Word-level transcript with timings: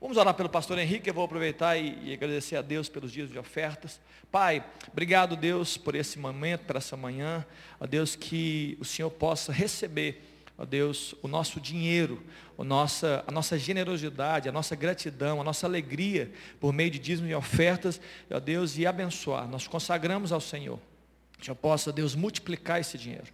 Vamos 0.00 0.16
orar 0.16 0.32
pelo 0.32 0.48
pastor 0.48 0.78
Henrique, 0.78 1.10
eu 1.10 1.14
vou 1.14 1.24
aproveitar 1.24 1.76
e, 1.76 1.98
e, 2.04 2.12
agradecer 2.12 2.54
a 2.54 2.62
Deus 2.62 2.88
pelos 2.88 3.10
dias 3.10 3.30
de 3.30 3.36
ofertas. 3.36 4.00
Pai, 4.30 4.64
obrigado 4.92 5.34
Deus 5.34 5.76
por 5.76 5.96
esse 5.96 6.20
momento, 6.20 6.66
por 6.66 6.76
essa 6.76 6.96
manhã. 6.96 7.44
Ó 7.80 7.86
Deus, 7.86 8.14
que 8.14 8.78
o 8.80 8.84
Senhor 8.84 9.10
possa 9.10 9.50
receber, 9.52 10.22
ó 10.56 10.64
Deus, 10.64 11.16
o 11.20 11.26
nosso 11.26 11.60
dinheiro, 11.60 12.22
a 12.56 12.62
nossa, 12.62 13.24
a 13.26 13.32
nossa 13.32 13.58
generosidade, 13.58 14.48
a 14.48 14.52
nossa 14.52 14.76
gratidão, 14.76 15.40
a 15.40 15.44
nossa 15.44 15.66
alegria 15.66 16.30
por 16.60 16.72
meio 16.72 16.92
de 16.92 17.00
dízimos 17.00 17.32
e 17.32 17.34
ofertas, 17.34 18.00
ó 18.30 18.38
Deus, 18.38 18.78
e 18.78 18.86
abençoar. 18.86 19.48
Nós 19.48 19.66
consagramos 19.66 20.30
ao 20.30 20.40
Senhor. 20.40 20.78
Que 21.38 21.44
Senhor 21.46 21.56
possa, 21.56 21.92
Deus, 21.92 22.14
multiplicar 22.14 22.80
esse 22.80 22.96
dinheiro. 22.96 23.26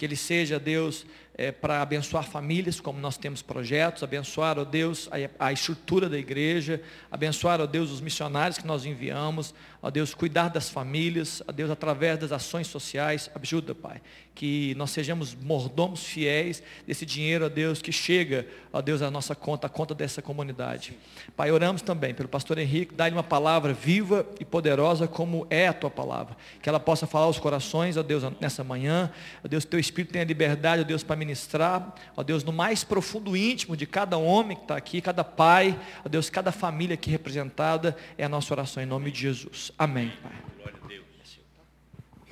Que 0.00 0.06
ele 0.06 0.16
seja, 0.16 0.58
Deus, 0.58 1.04
é, 1.34 1.52
para 1.52 1.80
abençoar 1.80 2.24
famílias, 2.24 2.80
como 2.80 2.98
nós 2.98 3.16
temos 3.16 3.40
projetos, 3.40 4.02
abençoar, 4.02 4.58
ó 4.58 4.64
Deus, 4.64 5.08
a, 5.38 5.46
a 5.46 5.52
estrutura 5.52 6.08
da 6.08 6.18
igreja, 6.18 6.82
abençoar, 7.10 7.60
ó 7.60 7.66
Deus, 7.66 7.90
os 7.90 8.00
missionários 8.00 8.58
que 8.58 8.66
nós 8.66 8.84
enviamos, 8.84 9.54
ó 9.82 9.90
Deus, 9.90 10.12
cuidar 10.12 10.48
das 10.48 10.68
famílias, 10.68 11.42
ó 11.48 11.52
Deus, 11.52 11.70
através 11.70 12.18
das 12.18 12.32
ações 12.32 12.66
sociais, 12.66 13.30
ajuda, 13.40 13.74
Pai, 13.74 14.02
que 14.34 14.74
nós 14.74 14.90
sejamos 14.90 15.34
mordomos 15.34 16.04
fiéis 16.04 16.62
desse 16.86 17.06
dinheiro, 17.06 17.46
ó 17.46 17.48
Deus, 17.48 17.80
que 17.80 17.92
chega, 17.92 18.46
ó 18.72 18.82
Deus, 18.82 19.00
à 19.00 19.10
nossa 19.10 19.34
conta, 19.34 19.66
à 19.66 19.70
conta 19.70 19.94
dessa 19.94 20.20
comunidade. 20.20 20.96
Pai, 21.36 21.50
oramos 21.50 21.80
também 21.80 22.12
pelo 22.12 22.28
pastor 22.28 22.58
Henrique, 22.58 22.94
dá-lhe 22.94 23.14
uma 23.14 23.22
palavra 23.22 23.72
viva 23.72 24.26
e 24.38 24.44
poderosa 24.44 25.08
como 25.08 25.46
é 25.48 25.68
a 25.68 25.72
tua 25.72 25.90
palavra, 25.90 26.36
que 26.60 26.68
ela 26.68 26.80
possa 26.80 27.06
falar 27.06 27.24
aos 27.24 27.38
corações, 27.38 27.96
ó 27.96 28.02
Deus, 28.02 28.22
nessa 28.38 28.62
manhã, 28.62 29.10
ó 29.42 29.48
Deus, 29.48 29.64
teu 29.64 29.80
Espírito 29.90 30.12
tenha 30.12 30.24
liberdade, 30.24 30.82
ó 30.82 30.84
Deus, 30.84 31.02
para 31.02 31.16
ministrar, 31.16 31.94
ó 32.16 32.22
Deus, 32.22 32.44
no 32.44 32.52
mais 32.52 32.84
profundo 32.84 33.36
íntimo 33.36 33.76
de 33.76 33.86
cada 33.86 34.16
homem 34.16 34.56
que 34.56 34.62
está 34.62 34.76
aqui, 34.76 35.00
cada 35.00 35.24
pai, 35.24 35.78
ó 36.04 36.08
Deus, 36.08 36.30
cada 36.30 36.52
família 36.52 36.94
aqui 36.94 37.10
representada, 37.10 37.96
é 38.16 38.24
a 38.24 38.28
nossa 38.28 38.54
oração 38.54 38.82
em 38.82 38.86
nome 38.86 39.10
de 39.10 39.20
Jesus. 39.20 39.72
Amém, 39.76 40.12
Pai. 40.22 40.32
Glória 40.56 40.78
a 40.82 40.86
Deus. 40.86 41.40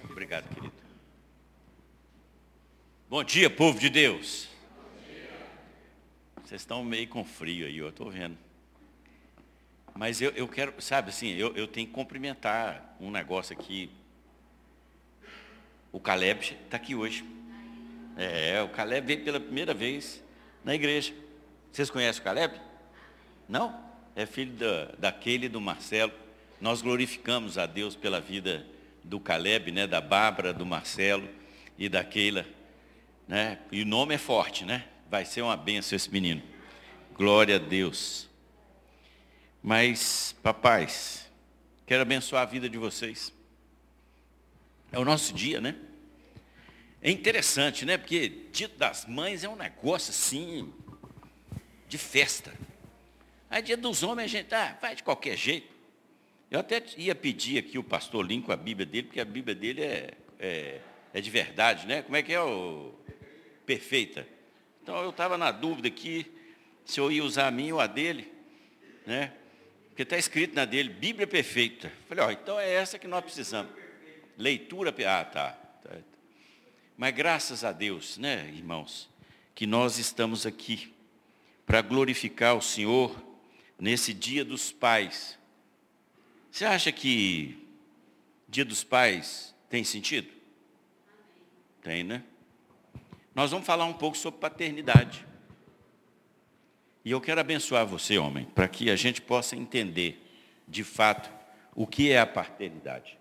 Obrigado, 0.09 0.49
querido. 0.55 0.73
Bom 3.11 3.25
dia, 3.25 3.51
povo 3.51 3.79
de 3.79 3.91
Deus. 3.91 4.49
Vocês 6.45 6.61
estão 6.61 6.85
meio 6.85 7.09
com 7.09 7.25
frio 7.25 7.67
aí, 7.67 7.77
eu 7.77 7.89
estou 7.89 8.11
vendo. 8.11 8.39
Mas 9.95 10.21
eu, 10.21 10.31
eu 10.31 10.47
quero, 10.47 10.73
sabe 10.81 11.11
assim, 11.11 11.31
eu, 11.31 11.55
eu 11.57 11.67
tenho 11.67 11.87
que 11.87 11.93
cumprimentar 11.93 12.97
um 13.01 13.11
negócio 13.11 13.53
aqui. 13.59 13.91
O 15.91 15.99
Caleb 15.99 16.57
está 16.65 16.77
aqui 16.77 16.95
hoje. 16.95 17.38
É, 18.21 18.61
o 18.61 18.69
Caleb 18.69 19.07
veio 19.07 19.25
pela 19.25 19.39
primeira 19.39 19.73
vez 19.73 20.21
na 20.65 20.75
igreja. 20.75 21.15
Vocês 21.71 21.89
conhecem 21.89 22.21
o 22.21 22.25
Caleb? 22.25 22.61
Não? 23.49 23.81
É 24.17 24.27
filho 24.27 24.53
da, 24.55 24.87
daquele 24.99 25.49
do 25.49 25.61
Marcelo. 25.61 26.13
Nós 26.61 26.83
glorificamos 26.83 27.57
a 27.57 27.65
Deus 27.65 27.95
pela 27.95 28.21
vida 28.21 28.67
do 29.05 29.21
Caleb, 29.21 29.71
né, 29.71 29.87
da 29.87 30.01
Bárbara, 30.01 30.53
do 30.53 30.67
Marcelo 30.67 31.29
e 31.79 31.89
da 31.89 32.03
Keila. 32.03 32.45
Né? 33.29 33.61
E 33.71 33.83
o 33.83 33.87
nome 33.87 34.17
é 34.17 34.19
forte, 34.19 34.65
né? 34.65 34.87
Vai 35.09 35.25
ser 35.25 35.43
uma 35.43 35.57
benção 35.57 35.95
esse 35.95 36.11
menino. 36.11 36.43
Glória 37.15 37.55
a 37.55 37.59
Deus. 37.61 38.29
Mas, 39.63 40.35
papais, 40.43 41.31
quero 41.87 42.03
abençoar 42.03 42.43
a 42.43 42.47
vida 42.47 42.69
de 42.69 42.79
vocês. 42.79 43.33
É 44.91 44.99
o 44.99 45.05
nosso 45.05 45.33
dia, 45.33 45.61
né? 45.61 45.77
É 47.01 47.11
interessante, 47.11 47.85
né? 47.85 47.97
Porque 47.97 48.29
dia 48.53 48.69
das 48.69 49.07
mães 49.07 49.45
é 49.45 49.49
um 49.49 49.57
negócio 49.57 50.11
assim, 50.11 50.73
de 51.89 51.97
festa. 51.97 52.53
Aí 53.49 53.63
dia 53.63 53.77
dos 53.77 54.03
homens 54.03 54.25
a 54.25 54.29
gente, 54.39 54.55
ah, 54.55 54.77
vai 54.81 54.97
de 54.97 55.03
qualquer 55.03 55.37
jeito. 55.37 55.69
Eu 56.51 56.61
até 56.61 56.83
ia 56.97 57.15
pedir 57.15 57.59
aqui 57.59 57.79
o 57.79 57.85
pastor 57.85 58.25
Lincoln 58.27 58.53
a 58.53 58.57
Bíblia 58.57 58.87
dele, 58.87 59.07
porque 59.07 59.21
a 59.21 59.25
Bíblia 59.25 59.55
dele 59.55 59.83
é, 59.83 60.15
é, 60.39 60.81
é 61.15 61.21
de 61.21 61.31
verdade, 61.31 61.87
né? 61.87 62.03
Como 62.03 62.17
é 62.17 62.23
que 62.23 62.33
é 62.33 62.41
o 62.41 62.95
perfeita? 63.65 64.27
Então 64.83 65.01
eu 65.03 65.11
estava 65.11 65.39
na 65.39 65.51
dúvida 65.51 65.89
aqui 65.89 66.27
se 66.85 66.99
eu 66.99 67.13
ia 67.13 67.23
usar 67.23 67.47
a 67.47 67.51
minha 67.51 67.75
ou 67.75 67.81
a 67.81 67.87
dele, 67.87 68.33
né? 69.07 69.33
Porque 69.89 70.03
está 70.03 70.17
escrito 70.17 70.55
na 70.55 70.65
dele, 70.65 70.89
Bíblia 70.89 71.27
perfeita. 71.27 71.93
Falei, 72.09 72.25
ó, 72.25 72.31
então 72.31 72.59
é 72.59 72.73
essa 72.73 72.99
que 72.99 73.07
nós 73.07 73.23
precisamos. 73.23 73.71
Leitura, 74.37 74.95
ah, 75.07 75.25
tá. 75.25 75.68
Mas 76.99 77.15
graças 77.15 77.63
a 77.63 77.71
Deus, 77.71 78.19
né, 78.19 78.51
irmãos, 78.53 79.09
que 79.55 79.69
nós 79.69 79.99
estamos 79.99 80.45
aqui 80.45 80.93
para 81.65 81.81
glorificar 81.81 82.57
o 82.57 82.61
Senhor 82.61 83.17
nesse 83.79 84.13
dia 84.13 84.45
dos 84.45 84.73
pais. 84.73 85.39
Você 86.51 86.65
acha 86.65 86.91
que 86.91 87.65
dia 88.49 88.65
dos 88.65 88.83
pais 88.83 89.55
tem 89.71 89.85
sentido? 89.85 90.29
Tem, 91.83 92.03
né? 92.03 92.25
Nós 93.33 93.53
vamos 93.53 93.65
falar 93.65 93.85
um 93.85 93.93
pouco 93.93 94.19
sobre 94.19 94.41
paternidade. 94.41 95.25
E 97.05 97.13
eu 97.13 97.21
quero 97.21 97.41
abençoar 97.41 97.87
você, 97.87 98.19
homem, 98.19 98.45
para 98.45 98.67
que 98.67 98.91
a 98.91 98.97
gente 98.97 99.23
possa 99.23 99.55
entender, 99.55 100.21
de 100.67 100.83
fato, 100.83 101.31
o 101.77 101.87
que 101.87 102.11
é 102.11 102.19
a 102.19 102.27
paternidade. 102.27 103.17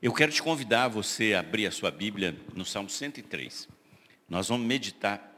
Eu 0.00 0.12
quero 0.12 0.30
te 0.30 0.40
convidar 0.40 0.86
você 0.86 1.34
a 1.34 1.40
abrir 1.40 1.66
a 1.66 1.72
sua 1.72 1.90
Bíblia 1.90 2.40
no 2.54 2.64
Salmo 2.64 2.88
103. 2.88 3.68
Nós 4.28 4.48
vamos 4.48 4.64
meditar 4.64 5.34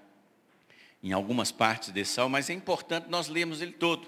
em 1.03 1.12
algumas 1.12 1.50
partes 1.50 1.88
desse 1.88 2.12
salmo, 2.12 2.32
mas 2.32 2.50
é 2.50 2.53
importante 2.53 3.09
nós 3.09 3.26
lermos 3.26 3.62
ele 3.62 3.72
todo. 3.72 4.06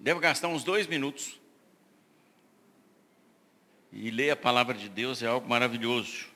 Deve 0.00 0.18
gastar 0.18 0.48
uns 0.48 0.64
dois 0.64 0.86
minutos. 0.86 1.38
E 3.92 4.10
ler 4.10 4.30
a 4.30 4.36
palavra 4.36 4.74
de 4.74 4.88
Deus 4.88 5.22
é 5.22 5.26
algo 5.26 5.46
maravilhoso. 5.46 6.28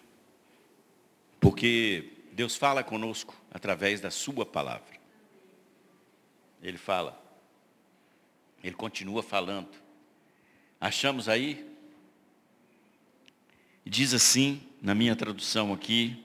Porque 1.41 2.11
Deus 2.33 2.57
fala 2.57 2.85
conosco 2.85 3.35
através 3.51 4.03
da 4.03 4.11
sua 4.11 4.45
palavra. 4.45 5.01
Ele 6.63 6.77
fala. 6.77 7.19
Ele 8.63 8.75
continua 8.75 9.23
falando. 9.23 9.71
Achamos 10.79 11.27
aí 11.27 11.72
Diz 13.85 14.15
assim, 14.15 14.61
na 14.81 14.95
minha 14.95 15.17
tradução 15.17 15.73
aqui: 15.73 16.17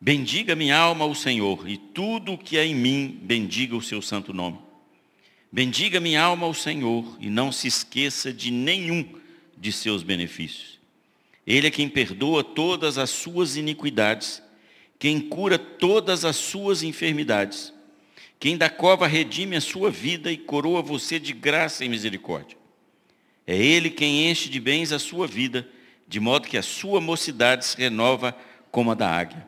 Bendiga 0.00 0.56
minha 0.56 0.76
alma 0.76 1.04
o 1.04 1.14
Senhor, 1.14 1.68
e 1.68 1.76
tudo 1.76 2.32
o 2.32 2.38
que 2.38 2.58
é 2.58 2.66
em 2.66 2.74
mim, 2.74 3.20
bendiga 3.22 3.76
o 3.76 3.82
seu 3.82 4.02
santo 4.02 4.32
nome. 4.32 4.58
Bendiga 5.50 6.00
minha 6.00 6.22
alma 6.22 6.46
o 6.46 6.54
Senhor, 6.54 7.16
e 7.20 7.28
não 7.28 7.52
se 7.52 7.68
esqueça 7.68 8.32
de 8.32 8.50
nenhum 8.50 9.06
de 9.56 9.70
seus 9.70 10.02
benefícios. 10.02 10.80
Ele 11.46 11.66
é 11.66 11.70
quem 11.70 11.88
perdoa 11.88 12.42
todas 12.42 12.98
as 12.98 13.10
suas 13.10 13.56
iniquidades, 13.56 14.42
quem 14.98 15.20
cura 15.20 15.58
todas 15.58 16.24
as 16.24 16.36
suas 16.36 16.82
enfermidades, 16.82 17.72
quem 18.40 18.56
da 18.56 18.70
cova 18.70 19.06
redime 19.06 19.56
a 19.56 19.60
sua 19.60 19.90
vida 19.90 20.32
e 20.32 20.36
coroa 20.36 20.80
você 20.80 21.18
de 21.18 21.32
graça 21.32 21.84
e 21.84 21.88
misericórdia. 21.88 22.56
É 23.46 23.56
Ele 23.56 23.90
quem 23.90 24.28
enche 24.30 24.48
de 24.48 24.58
bens 24.58 24.90
a 24.90 24.98
sua 24.98 25.26
vida, 25.26 25.68
de 26.12 26.20
modo 26.20 26.46
que 26.46 26.58
a 26.58 26.62
sua 26.62 27.00
mocidade 27.00 27.64
se 27.64 27.78
renova 27.78 28.36
como 28.70 28.90
a 28.90 28.94
da 28.94 29.08
águia. 29.08 29.46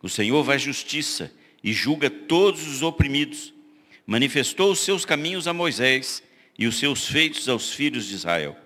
O 0.00 0.08
Senhor 0.08 0.42
faz 0.42 0.62
justiça 0.62 1.30
e 1.62 1.74
julga 1.74 2.08
todos 2.08 2.66
os 2.66 2.80
oprimidos. 2.80 3.52
Manifestou 4.06 4.72
os 4.72 4.78
seus 4.78 5.04
caminhos 5.04 5.46
a 5.46 5.52
Moisés 5.52 6.22
e 6.58 6.66
os 6.66 6.78
seus 6.78 7.06
feitos 7.06 7.50
aos 7.50 7.74
filhos 7.74 8.06
de 8.06 8.14
Israel. 8.14 8.56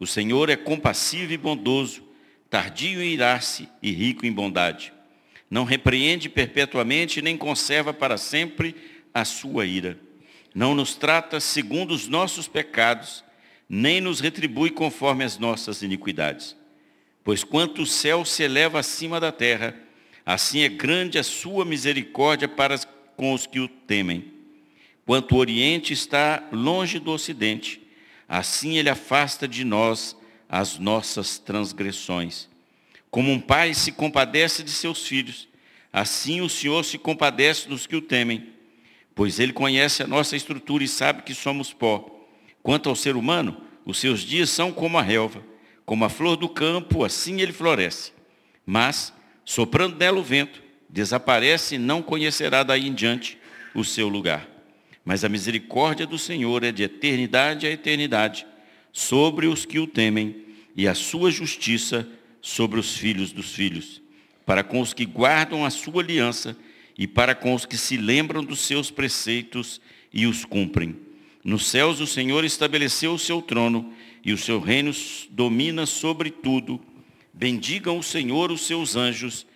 O 0.00 0.08
Senhor 0.08 0.50
é 0.50 0.56
compassivo 0.56 1.32
e 1.32 1.36
bondoso, 1.36 2.02
tardio 2.50 3.00
em 3.00 3.12
irar-se 3.12 3.68
e 3.80 3.92
rico 3.92 4.26
em 4.26 4.32
bondade. 4.32 4.92
Não 5.48 5.62
repreende 5.62 6.28
perpetuamente, 6.28 7.22
nem 7.22 7.36
conserva 7.36 7.94
para 7.94 8.18
sempre 8.18 8.74
a 9.14 9.24
sua 9.24 9.66
ira. 9.66 10.00
Não 10.52 10.74
nos 10.74 10.96
trata 10.96 11.38
segundo 11.38 11.94
os 11.94 12.08
nossos 12.08 12.48
pecados, 12.48 13.22
nem 13.68 14.00
nos 14.00 14.20
retribui 14.20 14.70
conforme 14.70 15.24
as 15.24 15.38
nossas 15.38 15.82
iniquidades. 15.82 16.56
Pois 17.26 17.42
quanto 17.42 17.82
o 17.82 17.86
céu 17.86 18.24
se 18.24 18.44
eleva 18.44 18.78
acima 18.78 19.18
da 19.18 19.32
terra, 19.32 19.74
assim 20.24 20.60
é 20.60 20.68
grande 20.68 21.18
a 21.18 21.24
sua 21.24 21.64
misericórdia 21.64 22.46
para 22.46 22.78
com 23.16 23.34
os 23.34 23.48
que 23.48 23.58
o 23.58 23.66
temem. 23.66 24.32
Quanto 25.04 25.34
o 25.34 25.38
oriente 25.38 25.92
está 25.92 26.44
longe 26.52 27.00
do 27.00 27.10
ocidente, 27.10 27.82
assim 28.28 28.78
ele 28.78 28.88
afasta 28.88 29.48
de 29.48 29.64
nós 29.64 30.16
as 30.48 30.78
nossas 30.78 31.36
transgressões. 31.36 32.48
Como 33.10 33.32
um 33.32 33.40
pai 33.40 33.74
se 33.74 33.90
compadece 33.90 34.62
de 34.62 34.70
seus 34.70 35.04
filhos, 35.04 35.48
assim 35.92 36.40
o 36.40 36.48
Senhor 36.48 36.84
se 36.84 36.96
compadece 36.96 37.68
dos 37.68 37.88
que 37.88 37.96
o 37.96 38.00
temem, 38.00 38.50
pois 39.16 39.40
ele 39.40 39.52
conhece 39.52 40.00
a 40.00 40.06
nossa 40.06 40.36
estrutura 40.36 40.84
e 40.84 40.88
sabe 40.88 41.22
que 41.22 41.34
somos 41.34 41.72
pó. 41.72 42.24
Quanto 42.62 42.88
ao 42.88 42.94
ser 42.94 43.16
humano, 43.16 43.60
os 43.84 43.98
seus 43.98 44.20
dias 44.20 44.48
são 44.48 44.70
como 44.70 44.96
a 44.96 45.02
relva, 45.02 45.42
como 45.86 46.04
a 46.04 46.08
flor 46.08 46.36
do 46.36 46.48
campo, 46.48 47.04
assim 47.04 47.40
ele 47.40 47.52
floresce. 47.52 48.12
Mas, 48.66 49.14
soprando 49.44 49.96
nela 49.96 50.18
o 50.18 50.22
vento, 50.22 50.60
desaparece 50.90 51.76
e 51.76 51.78
não 51.78 52.02
conhecerá 52.02 52.64
daí 52.64 52.88
em 52.88 52.92
diante 52.92 53.38
o 53.72 53.84
seu 53.84 54.08
lugar. 54.08 54.48
Mas 55.04 55.24
a 55.24 55.28
misericórdia 55.28 56.04
do 56.04 56.18
Senhor 56.18 56.64
é 56.64 56.72
de 56.72 56.82
eternidade 56.82 57.66
a 57.66 57.70
eternidade 57.70 58.44
sobre 58.92 59.46
os 59.46 59.64
que 59.64 59.78
o 59.78 59.86
temem, 59.86 60.44
e 60.74 60.86
a 60.86 60.94
sua 60.94 61.30
justiça 61.30 62.06
sobre 62.42 62.78
os 62.78 62.96
filhos 62.96 63.32
dos 63.32 63.54
filhos, 63.54 64.02
para 64.44 64.62
com 64.62 64.80
os 64.80 64.92
que 64.92 65.06
guardam 65.06 65.64
a 65.64 65.70
sua 65.70 66.02
aliança 66.02 66.56
e 66.98 67.06
para 67.06 67.34
com 67.34 67.54
os 67.54 67.64
que 67.64 67.78
se 67.78 67.96
lembram 67.96 68.44
dos 68.44 68.60
seus 68.60 68.90
preceitos 68.90 69.80
e 70.12 70.26
os 70.26 70.44
cumprem. 70.44 70.96
Nos 71.42 71.66
céus 71.66 72.00
o 72.00 72.06
Senhor 72.06 72.44
estabeleceu 72.44 73.14
o 73.14 73.18
seu 73.18 73.40
trono 73.40 73.92
e 74.26 74.32
o 74.32 74.36
seu 74.36 74.58
reino 74.58 74.90
domina 75.30 75.86
sobre 75.86 76.32
tudo. 76.32 76.80
Bendigam 77.32 77.96
o 77.96 78.02
Senhor 78.02 78.50
os 78.50 78.66
seus 78.66 78.96
anjos 78.96 79.46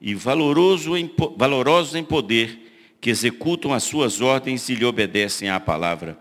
e 0.00 0.14
valoroso 0.14 0.96
em, 0.96 1.10
valorosos 1.36 1.96
em 1.96 2.04
poder, 2.04 2.96
que 3.00 3.10
executam 3.10 3.74
as 3.74 3.82
suas 3.82 4.20
ordens 4.20 4.68
e 4.68 4.76
lhe 4.76 4.84
obedecem 4.84 5.48
à 5.50 5.58
palavra. 5.58 6.16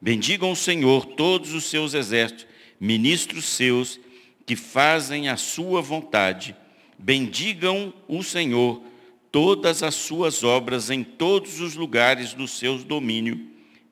Bendigam 0.00 0.50
o 0.50 0.56
Senhor 0.56 1.06
todos 1.06 1.54
os 1.54 1.62
seus 1.66 1.94
exércitos, 1.94 2.46
ministros 2.80 3.44
seus, 3.44 4.00
que 4.44 4.56
fazem 4.56 5.28
a 5.28 5.36
sua 5.36 5.80
vontade. 5.80 6.56
Bendigam 6.98 7.94
o 8.08 8.24
Senhor 8.24 8.82
todas 9.30 9.84
as 9.84 9.94
suas 9.94 10.42
obras 10.42 10.90
em 10.90 11.04
todos 11.04 11.60
os 11.60 11.76
lugares 11.76 12.34
do 12.34 12.48
seu 12.48 12.76
domínio. 12.78 13.40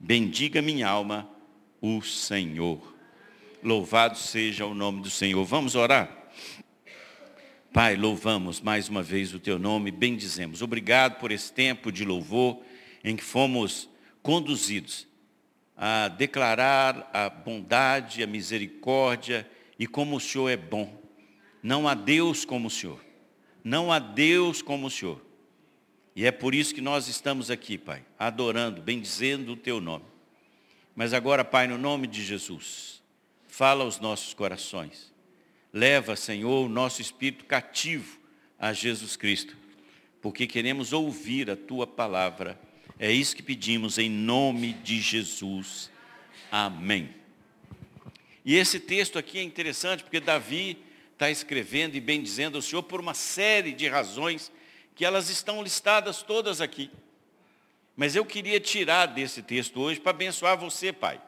Bendiga 0.01 0.61
minha 0.61 0.89
alma 0.89 1.31
o 1.81 2.03
Senhor. 2.03 2.90
Louvado 3.63 4.17
seja 4.17 4.65
o 4.65 4.75
nome 4.75 5.03
do 5.03 5.11
Senhor. 5.11 5.45
Vamos 5.45 5.75
orar? 5.75 6.17
Pai, 7.75 7.95
louvamos 7.95 8.59
mais 8.59 8.89
uma 8.89 9.03
vez 9.03 9.35
o 9.35 9.39
teu 9.39 9.59
nome, 9.59 9.91
bendizemos. 9.91 10.63
Obrigado 10.63 11.19
por 11.19 11.31
esse 11.31 11.53
tempo 11.53 11.93
de 11.93 12.03
louvor 12.03 12.63
em 13.05 13.15
que 13.15 13.23
fomos 13.23 13.87
conduzidos 14.23 15.07
a 15.77 16.09
declarar 16.09 17.11
a 17.13 17.29
bondade, 17.29 18.23
a 18.23 18.27
misericórdia 18.27 19.47
e 19.79 19.87
como 19.87 20.17
o 20.17 20.21
Senhor 20.21 20.49
é 20.49 20.57
bom. 20.57 20.99
Não 21.63 21.87
há 21.87 21.93
Deus 21.93 22.47
como 22.47 22.69
o 22.69 22.71
Senhor. 22.71 23.05
Não 23.63 23.93
há 23.93 23.99
Deus 23.99 24.63
como 24.63 24.87
o 24.87 24.91
Senhor. 24.91 25.21
E 26.17 26.25
é 26.25 26.33
por 26.33 26.55
isso 26.55 26.75
que 26.75 26.81
nós 26.81 27.09
estamos 27.09 27.51
aqui, 27.51 27.77
Pai, 27.77 28.03
adorando, 28.19 28.81
bendizendo 28.81 29.53
o 29.53 29.57
Teu 29.57 29.83
nome. 29.83 30.07
Mas 30.97 31.13
agora, 31.13 31.45
Pai, 31.45 31.69
no 31.69 31.77
nome 31.77 32.07
de 32.07 32.25
Jesus, 32.25 33.00
fala 33.61 33.85
aos 33.85 34.01
nossos 34.01 34.33
corações. 34.33 35.13
Leva, 35.71 36.17
Senhor, 36.17 36.65
o 36.65 36.69
nosso 36.69 37.03
espírito 37.03 37.45
cativo 37.45 38.19
a 38.59 38.73
Jesus 38.73 39.17
Cristo, 39.19 39.55
porque 40.23 40.47
queremos 40.47 40.95
ouvir 40.95 41.51
a 41.51 41.57
Tua 41.57 41.87
palavra. 41.87 42.59
É 42.99 43.13
isso 43.13 43.37
que 43.37 43.43
pedimos 43.43 43.99
em 43.99 44.09
nome 44.09 44.73
de 44.73 44.99
Jesus. 44.99 45.91
Amém. 46.51 47.15
E 48.47 48.57
esse 48.57 48.81
texto 48.81 49.19
aqui 49.19 49.39
é 49.39 49.43
interessante 49.43 50.05
porque 50.05 50.21
Davi 50.21 50.79
está 51.13 51.31
escrevendo 51.31 51.97
e 51.97 52.01
bendizendo 52.01 52.57
o 52.57 52.63
Senhor 52.63 52.83
por 52.85 52.99
uma 52.99 53.13
série 53.13 53.75
de 53.75 53.87
razões 53.87 54.51
que 54.95 55.05
elas 55.05 55.29
estão 55.29 55.63
listadas 55.63 56.23
todas 56.23 56.63
aqui. 56.63 56.91
Mas 57.95 58.17
eu 58.17 58.25
queria 58.25 58.59
tirar 58.59 59.05
desse 59.05 59.43
texto 59.43 59.79
hoje 59.83 60.01
para 60.01 60.13
abençoar 60.13 60.57
você, 60.57 60.95
Pai, 60.95 61.21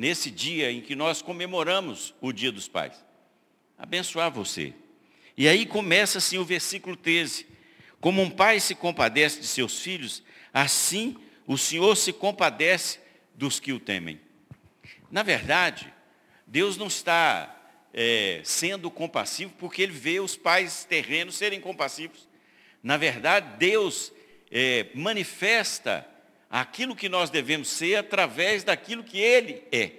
nesse 0.00 0.30
dia 0.30 0.72
em 0.72 0.80
que 0.80 0.96
nós 0.96 1.20
comemoramos 1.20 2.14
o 2.22 2.32
Dia 2.32 2.50
dos 2.50 2.66
Pais. 2.66 3.04
Abençoar 3.76 4.30
você. 4.30 4.72
E 5.36 5.46
aí 5.46 5.66
começa 5.66 6.16
assim 6.16 6.38
o 6.38 6.44
versículo 6.44 6.96
13. 6.96 7.46
Como 8.00 8.22
um 8.22 8.30
pai 8.30 8.60
se 8.60 8.74
compadece 8.74 9.40
de 9.40 9.46
seus 9.46 9.78
filhos, 9.80 10.22
assim 10.54 11.18
o 11.46 11.58
Senhor 11.58 11.94
se 11.96 12.14
compadece 12.14 12.98
dos 13.34 13.60
que 13.60 13.74
o 13.74 13.78
temem. 13.78 14.18
Na 15.10 15.22
verdade, 15.22 15.92
Deus 16.46 16.78
não 16.78 16.86
está 16.86 17.54
é, 17.92 18.40
sendo 18.42 18.90
compassivo 18.90 19.52
porque 19.58 19.82
Ele 19.82 19.92
vê 19.92 20.18
os 20.18 20.34
pais 20.34 20.82
terrenos 20.82 21.34
serem 21.34 21.60
compassivos. 21.60 22.26
Na 22.82 22.96
verdade, 22.96 23.58
Deus 23.58 24.14
é, 24.50 24.86
manifesta 24.94 26.08
aquilo 26.50 26.96
que 26.96 27.08
nós 27.08 27.30
devemos 27.30 27.68
ser 27.68 27.96
através 27.96 28.64
daquilo 28.64 29.04
que 29.04 29.18
Ele 29.18 29.62
é. 29.70 29.92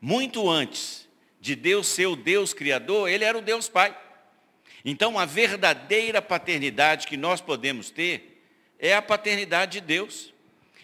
Muito 0.00 0.50
antes 0.50 1.08
de 1.40 1.54
Deus 1.54 1.86
ser 1.86 2.06
o 2.06 2.16
Deus 2.16 2.52
Criador, 2.52 3.08
Ele 3.08 3.24
era 3.24 3.38
o 3.38 3.42
Deus 3.42 3.68
Pai. 3.68 3.96
Então, 4.84 5.18
a 5.18 5.24
verdadeira 5.24 6.20
paternidade 6.20 7.06
que 7.06 7.16
nós 7.16 7.40
podemos 7.40 7.90
ter 7.90 8.44
é 8.78 8.94
a 8.94 9.00
paternidade 9.00 9.80
de 9.80 9.86
Deus. 9.86 10.34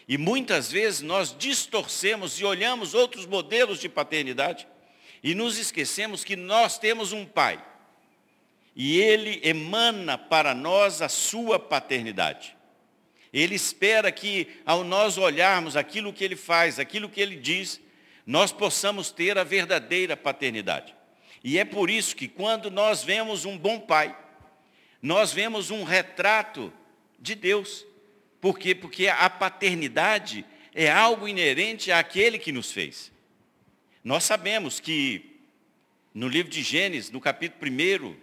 E 0.07 0.17
muitas 0.17 0.71
vezes 0.71 1.03
nós 1.03 1.37
distorcemos 1.37 2.41
e 2.41 2.45
olhamos 2.45 2.95
outros 2.95 3.27
modelos 3.27 3.81
de 3.81 3.89
paternidade 3.89 4.67
e 5.23 5.35
nos 5.35 5.59
esquecemos 5.59 6.25
que 6.25 6.37
nós 6.37 6.79
temos 6.79 7.13
um 7.13 7.27
Pai 7.27 7.63
e 8.79 9.01
ele 9.01 9.41
emana 9.43 10.17
para 10.17 10.55
nós 10.55 11.03
a 11.03 11.09
sua 11.09 11.59
paternidade. 11.59 12.57
Ele 13.33 13.55
espera 13.55 14.11
que, 14.11 14.49
ao 14.65 14.85
nós 14.85 15.19
olharmos 15.19 15.77
aquilo 15.77 16.13
que 16.13 16.25
ele 16.25 16.37
faz, 16.37 16.79
aquilo 16.79 17.09
que 17.09 17.21
ele 17.21 17.37
diz, 17.37 17.81
nós 18.27 18.53
possamos 18.53 19.11
ter 19.11 19.37
a 19.39 19.45
verdadeira 19.45 20.17
paternidade. 20.17 20.95
E 21.43 21.59
é 21.59 21.65
por 21.65 21.91
isso 21.91 22.17
que, 22.17 22.29
quando 22.29 22.71
nós 22.71 23.03
vemos 23.03 23.45
um 23.45 23.57
bom 23.57 23.81
pai, 23.81 24.17
nós 25.01 25.33
vemos 25.33 25.71
um 25.71 25.85
retrato 25.85 26.73
de 27.19 27.35
Deus. 27.35 27.87
Por 28.41 28.59
quê? 28.59 28.75
Porque 28.75 29.09
a 29.09 29.29
paternidade 29.31 30.45
é 30.75 30.91
algo 30.91 31.29
inerente 31.29 31.93
àquele 31.93 32.39
que 32.39 32.53
nos 32.53 32.73
fez. 32.73 33.13
Nós 34.03 34.25
sabemos 34.25 34.81
que 34.81 35.41
no 36.15 36.29
livro 36.29 36.51
de 36.51 36.63
Gênesis, 36.63 37.11
no 37.11 37.21
capítulo 37.21 37.71
1, 37.71 38.17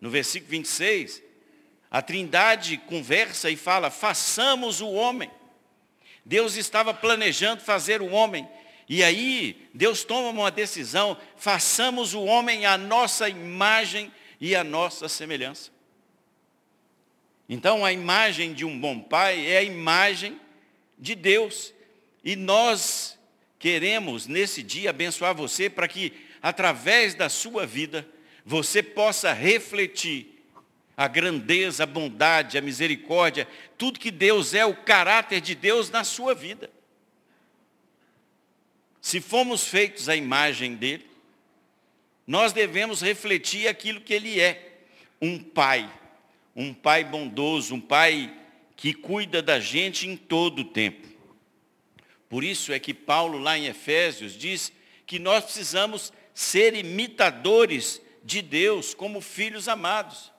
no 0.00 0.10
versículo 0.10 0.50
26, 0.50 1.22
a 1.94 2.02
Trindade 2.02 2.76
conversa 2.76 3.48
e 3.48 3.56
fala: 3.56 3.88
façamos 3.88 4.80
o 4.80 4.90
homem. 4.90 5.30
Deus 6.24 6.56
estava 6.56 6.92
planejando 6.92 7.62
fazer 7.62 8.02
o 8.02 8.10
homem. 8.10 8.48
E 8.88 9.00
aí, 9.04 9.68
Deus 9.72 10.02
toma 10.02 10.30
uma 10.30 10.50
decisão: 10.50 11.16
façamos 11.36 12.12
o 12.12 12.24
homem 12.24 12.66
à 12.66 12.76
nossa 12.76 13.28
imagem 13.28 14.12
e 14.40 14.56
à 14.56 14.64
nossa 14.64 15.08
semelhança. 15.08 15.70
Então, 17.48 17.84
a 17.84 17.92
imagem 17.92 18.54
de 18.54 18.64
um 18.64 18.76
bom 18.76 18.98
pai 18.98 19.46
é 19.46 19.58
a 19.58 19.62
imagem 19.62 20.40
de 20.98 21.14
Deus. 21.14 21.72
E 22.24 22.34
nós 22.34 23.16
queremos, 23.56 24.26
nesse 24.26 24.64
dia, 24.64 24.90
abençoar 24.90 25.32
você 25.32 25.70
para 25.70 25.86
que, 25.86 26.12
através 26.42 27.14
da 27.14 27.28
sua 27.28 27.64
vida, 27.64 28.04
você 28.44 28.82
possa 28.82 29.32
refletir 29.32 30.33
a 30.96 31.08
grandeza, 31.08 31.82
a 31.82 31.86
bondade, 31.86 32.56
a 32.56 32.60
misericórdia, 32.60 33.48
tudo 33.76 33.98
que 33.98 34.10
Deus 34.10 34.54
é, 34.54 34.64
o 34.64 34.74
caráter 34.74 35.40
de 35.40 35.54
Deus 35.54 35.90
na 35.90 36.04
sua 36.04 36.34
vida. 36.34 36.70
Se 39.00 39.20
fomos 39.20 39.66
feitos 39.66 40.08
à 40.08 40.16
imagem 40.16 40.76
dele, 40.76 41.06
nós 42.26 42.52
devemos 42.52 43.02
refletir 43.02 43.68
aquilo 43.68 44.00
que 44.00 44.14
ele 44.14 44.40
é, 44.40 44.80
um 45.20 45.38
pai, 45.38 45.90
um 46.56 46.72
pai 46.72 47.04
bondoso, 47.04 47.74
um 47.74 47.80
pai 47.80 48.32
que 48.76 48.94
cuida 48.94 49.42
da 49.42 49.60
gente 49.60 50.08
em 50.08 50.16
todo 50.16 50.60
o 50.60 50.64
tempo. 50.64 51.06
Por 52.28 52.42
isso 52.42 52.72
é 52.72 52.78
que 52.78 52.94
Paulo 52.94 53.38
lá 53.38 53.58
em 53.58 53.66
Efésios 53.66 54.32
diz 54.32 54.72
que 55.06 55.18
nós 55.18 55.44
precisamos 55.44 56.12
ser 56.32 56.74
imitadores 56.74 58.00
de 58.24 58.40
Deus 58.40 58.94
como 58.94 59.20
filhos 59.20 59.68
amados. 59.68 60.33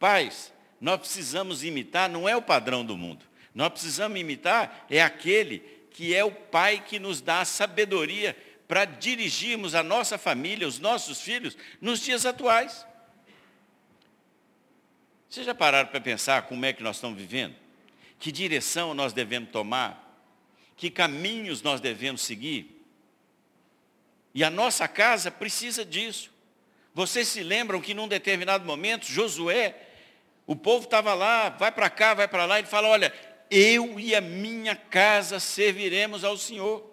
Pais, 0.00 0.50
nós 0.80 0.98
precisamos 0.98 1.62
imitar, 1.62 2.08
não 2.08 2.26
é 2.26 2.34
o 2.34 2.40
padrão 2.40 2.82
do 2.82 2.96
mundo. 2.96 3.24
Nós 3.54 3.68
precisamos 3.68 4.18
imitar 4.18 4.86
é 4.88 5.02
aquele 5.02 5.58
que 5.90 6.14
é 6.14 6.24
o 6.24 6.32
pai 6.32 6.82
que 6.84 6.98
nos 6.98 7.20
dá 7.20 7.42
a 7.42 7.44
sabedoria 7.44 8.34
para 8.66 8.86
dirigirmos 8.86 9.74
a 9.74 9.82
nossa 9.82 10.16
família, 10.16 10.66
os 10.66 10.78
nossos 10.78 11.20
filhos, 11.20 11.56
nos 11.82 12.00
dias 12.00 12.24
atuais. 12.24 12.86
Vocês 15.28 15.44
já 15.44 15.54
pararam 15.54 15.90
para 15.90 16.00
pensar 16.00 16.42
como 16.42 16.64
é 16.64 16.72
que 16.72 16.82
nós 16.82 16.96
estamos 16.96 17.18
vivendo? 17.18 17.54
Que 18.18 18.32
direção 18.32 18.94
nós 18.94 19.12
devemos 19.12 19.50
tomar? 19.50 20.24
Que 20.76 20.90
caminhos 20.90 21.60
nós 21.60 21.78
devemos 21.78 22.22
seguir? 22.22 22.82
E 24.34 24.42
a 24.42 24.48
nossa 24.48 24.88
casa 24.88 25.30
precisa 25.30 25.84
disso. 25.84 26.30
Vocês 26.94 27.28
se 27.28 27.42
lembram 27.42 27.82
que 27.82 27.92
num 27.92 28.08
determinado 28.08 28.64
momento, 28.64 29.04
Josué, 29.04 29.89
o 30.50 30.56
povo 30.56 30.82
estava 30.82 31.14
lá, 31.14 31.48
vai 31.48 31.70
para 31.70 31.88
cá, 31.88 32.12
vai 32.12 32.26
para 32.26 32.44
lá, 32.44 32.58
ele 32.58 32.66
fala, 32.66 32.88
olha, 32.88 33.14
eu 33.48 34.00
e 34.00 34.16
a 34.16 34.20
minha 34.20 34.74
casa 34.74 35.38
serviremos 35.38 36.24
ao 36.24 36.36
Senhor. 36.36 36.92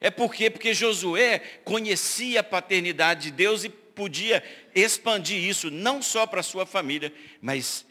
É 0.00 0.10
porque 0.10 0.48
porque 0.48 0.72
Josué 0.72 1.38
conhecia 1.66 2.40
a 2.40 2.42
paternidade 2.42 3.24
de 3.24 3.30
Deus 3.32 3.62
e 3.62 3.68
podia 3.68 4.42
expandir 4.74 5.36
isso 5.36 5.70
não 5.70 6.00
só 6.00 6.26
para 6.26 6.42
sua 6.42 6.64
família, 6.64 7.12
mas 7.42 7.84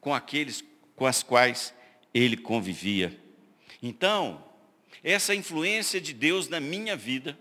com 0.00 0.12
aqueles 0.12 0.64
com 0.96 1.06
as 1.06 1.22
quais 1.22 1.72
ele 2.12 2.36
convivia. 2.36 3.16
Então, 3.80 4.44
essa 5.04 5.32
influência 5.32 6.00
de 6.00 6.12
Deus 6.12 6.48
na 6.48 6.58
minha 6.58 6.96
vida, 6.96 7.38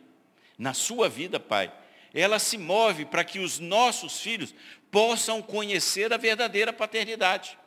na 0.60 0.76
sua 0.76 1.10
vida, 1.10 1.40
Pai, 1.40 1.74
ela 2.14 2.40
se 2.40 2.58
move 2.58 3.06
para 3.06 3.24
que 3.24 3.40
os 3.40 3.60
nossos 3.60 4.20
filhos 4.20 4.54
possam 4.90 5.42
conhecer 5.42 6.12
a 6.12 6.18
verdadeira 6.18 6.74
paternidade. 6.74 7.58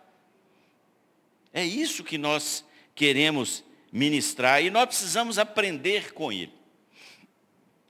É 1.53 1.65
isso 1.65 2.05
que 2.05 2.19
nós 2.19 2.65
queremos 2.95 3.65
ministrar 3.91 4.63
e 4.63 4.71
nós 4.71 4.87
precisamos 4.87 5.39
aprender 5.39 6.13
com 6.13 6.31
Ele. 6.33 6.53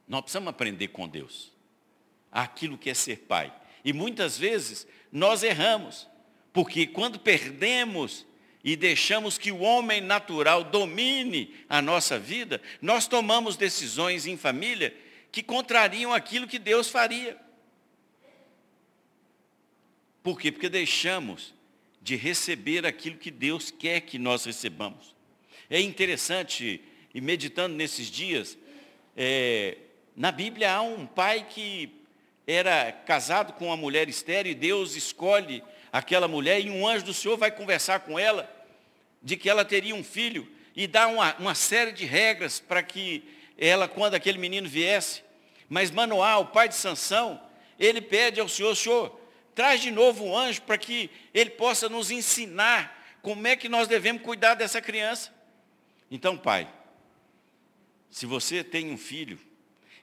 Nós 0.07 0.21
precisamos 0.21 0.49
aprender 0.49 0.89
com 0.89 1.09
Deus 1.09 1.53
aquilo 2.31 2.77
que 2.79 2.91
é 2.91 2.95
ser 2.95 3.21
pai. 3.21 3.53
E 3.85 3.93
muitas 3.93 4.37
vezes 4.37 4.87
nós 5.11 5.43
erramos, 5.43 6.09
porque 6.53 6.87
quando 6.87 7.19
perdemos 7.19 8.27
e 8.63 8.77
deixamos 8.77 9.39
que 9.39 9.53
o 9.53 9.61
homem 9.61 10.01
natural 10.01 10.65
domine 10.65 11.55
a 11.69 11.83
nossa 11.83 12.19
vida, 12.19 12.61
nós 12.81 13.07
tomamos 13.07 13.57
decisões 13.57 14.27
em 14.27 14.37
família 14.37 14.95
que 15.35 15.43
contrariam 15.43 16.15
aquilo 16.15 16.47
que 16.47 16.61
Deus 16.61 16.89
faria. 16.89 17.37
Por 20.23 20.39
quê? 20.39 20.53
Porque 20.53 20.69
deixamos 20.69 21.53
de 22.01 22.15
receber 22.15 22.87
aquilo 22.87 23.19
que 23.19 23.33
Deus 23.33 23.69
quer 23.69 24.03
que 24.03 24.17
nós 24.17 24.45
recebamos. 24.45 25.13
É 25.69 25.81
interessante, 25.81 26.81
e 27.13 27.21
meditando 27.21 27.75
nesses 27.75 28.07
dias, 28.07 28.57
é, 29.17 29.79
na 30.15 30.31
Bíblia 30.31 30.73
há 30.73 30.83
um 30.83 31.05
pai 31.05 31.45
que 31.51 31.91
era 32.47 32.93
casado 32.93 33.55
com 33.55 33.67
uma 33.67 33.77
mulher 33.77 34.09
estéreo 34.09 34.53
e 34.53 34.55
Deus 34.55 34.95
escolhe 34.95 35.65
aquela 35.91 36.29
mulher 36.29 36.65
e 36.65 36.71
um 36.71 36.87
anjo 36.87 37.07
do 37.07 37.13
Senhor 37.13 37.37
vai 37.37 37.51
conversar 37.51 38.01
com 38.01 38.17
ela 38.17 38.49
de 39.21 39.37
que 39.37 39.51
ela 39.51 39.65
teria 39.65 39.97
um 39.97 40.05
filho 40.05 40.49
e 40.77 40.87
dá 40.87 41.09
uma, 41.09 41.35
uma 41.39 41.57
série 41.57 41.91
de 41.91 42.05
regras 42.05 42.61
para 42.61 42.85
que 42.85 43.34
ela, 43.59 43.89
quando 43.89 44.15
aquele 44.15 44.39
menino 44.39 44.69
viesse. 44.69 45.23
Mas 45.69 45.91
Manoá, 45.91 46.39
o 46.39 46.47
pai 46.47 46.69
de 46.69 46.75
Sansão, 46.75 47.41
ele 47.79 48.01
pede 48.01 48.41
ao 48.41 48.49
Senhor, 48.49 48.75
Senhor, 48.75 49.21
traz 49.55 49.81
de 49.81 49.91
novo 49.91 50.25
um 50.25 50.37
anjo 50.37 50.63
para 50.63 50.77
que 50.77 51.11
ele 51.33 51.51
possa 51.51 51.89
nos 51.89 52.11
ensinar 52.11 53.19
como 53.23 53.47
é 53.47 53.57
que 53.57 53.69
nós 53.69 53.89
devemos 53.89 54.23
cuidar 54.23 54.55
dessa 54.55 54.81
criança. 54.81 55.33
Então, 56.11 56.37
pai, 56.37 56.69
se 58.11 58.27
você 58.27 58.63
tem 58.63 58.93
um 58.93 58.99
filho, 58.99 59.39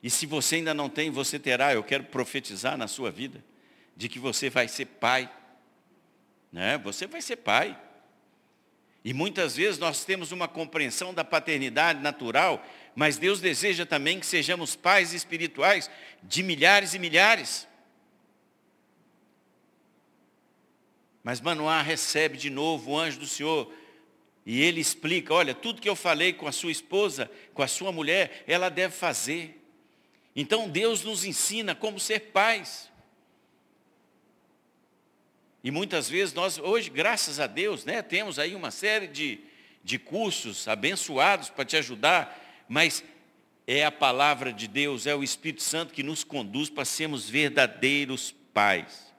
e 0.03 0.09
se 0.09 0.25
você 0.25 0.55
ainda 0.55 0.73
não 0.73 0.89
tem, 0.89 1.11
você 1.11 1.37
terá, 1.37 1.73
eu 1.73 1.83
quero 1.83 2.05
profetizar 2.05 2.75
na 2.77 2.87
sua 2.87 3.11
vida, 3.11 3.43
de 3.95 4.09
que 4.09 4.17
você 4.17 4.49
vai 4.49 4.67
ser 4.67 4.85
pai. 4.85 5.31
Né? 6.51 6.77
Você 6.79 7.05
vai 7.05 7.21
ser 7.21 7.37
pai. 7.37 7.79
E 9.03 9.13
muitas 9.13 9.55
vezes 9.55 9.79
nós 9.79 10.05
temos 10.05 10.31
uma 10.31 10.47
compreensão 10.47 11.13
da 11.13 11.23
paternidade 11.23 11.99
natural, 12.01 12.63
mas 12.95 13.17
Deus 13.17 13.41
deseja 13.41 13.85
também 13.85 14.19
que 14.19 14.25
sejamos 14.25 14.75
pais 14.75 15.13
espirituais 15.13 15.89
de 16.21 16.43
milhares 16.43 16.93
e 16.93 16.99
milhares. 16.99 17.67
Mas 21.23 21.41
Manoá 21.41 21.81
recebe 21.81 22.37
de 22.37 22.49
novo 22.49 22.91
o 22.91 22.99
anjo 22.99 23.19
do 23.19 23.27
Senhor 23.27 23.71
e 24.45 24.61
ele 24.61 24.81
explica, 24.81 25.33
olha, 25.33 25.53
tudo 25.53 25.81
que 25.81 25.89
eu 25.89 25.95
falei 25.95 26.33
com 26.33 26.47
a 26.47 26.51
sua 26.51 26.71
esposa, 26.71 27.29
com 27.53 27.61
a 27.61 27.67
sua 27.67 27.91
mulher, 27.91 28.43
ela 28.47 28.69
deve 28.69 28.95
fazer. 28.95 29.59
Então 30.35 30.69
Deus 30.69 31.03
nos 31.03 31.25
ensina 31.25 31.73
como 31.73 31.99
ser 31.99 32.19
pais. 32.31 32.90
E 35.63 35.69
muitas 35.69 36.09
vezes 36.09 36.33
nós, 36.33 36.57
hoje, 36.57 36.89
graças 36.89 37.39
a 37.39 37.47
Deus, 37.47 37.85
né, 37.85 38.01
temos 38.01 38.39
aí 38.39 38.55
uma 38.55 38.71
série 38.71 39.07
de, 39.07 39.39
de 39.83 39.99
cursos 39.99 40.67
abençoados 40.67 41.49
para 41.49 41.65
te 41.65 41.77
ajudar, 41.77 42.65
mas 42.67 43.03
é 43.67 43.85
a 43.85 43.91
palavra 43.91 44.51
de 44.51 44.67
Deus, 44.67 45.05
é 45.05 45.15
o 45.15 45.23
Espírito 45.23 45.61
Santo 45.61 45.93
que 45.93 46.01
nos 46.01 46.23
conduz 46.23 46.69
para 46.69 46.83
sermos 46.83 47.29
verdadeiros 47.29 48.33
pais. 48.53 49.13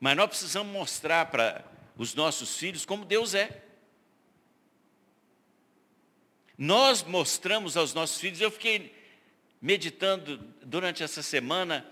Mas 0.00 0.16
nós 0.16 0.28
precisamos 0.28 0.72
mostrar 0.72 1.26
para 1.26 1.64
os 1.96 2.14
nossos 2.14 2.56
filhos 2.56 2.84
como 2.84 3.04
Deus 3.04 3.34
é. 3.34 3.62
Nós 6.56 7.02
mostramos 7.02 7.76
aos 7.76 7.92
nossos 7.92 8.18
filhos, 8.18 8.40
eu 8.40 8.50
fiquei 8.50 8.94
meditando 9.60 10.38
durante 10.62 11.02
essa 11.02 11.22
semana 11.22 11.86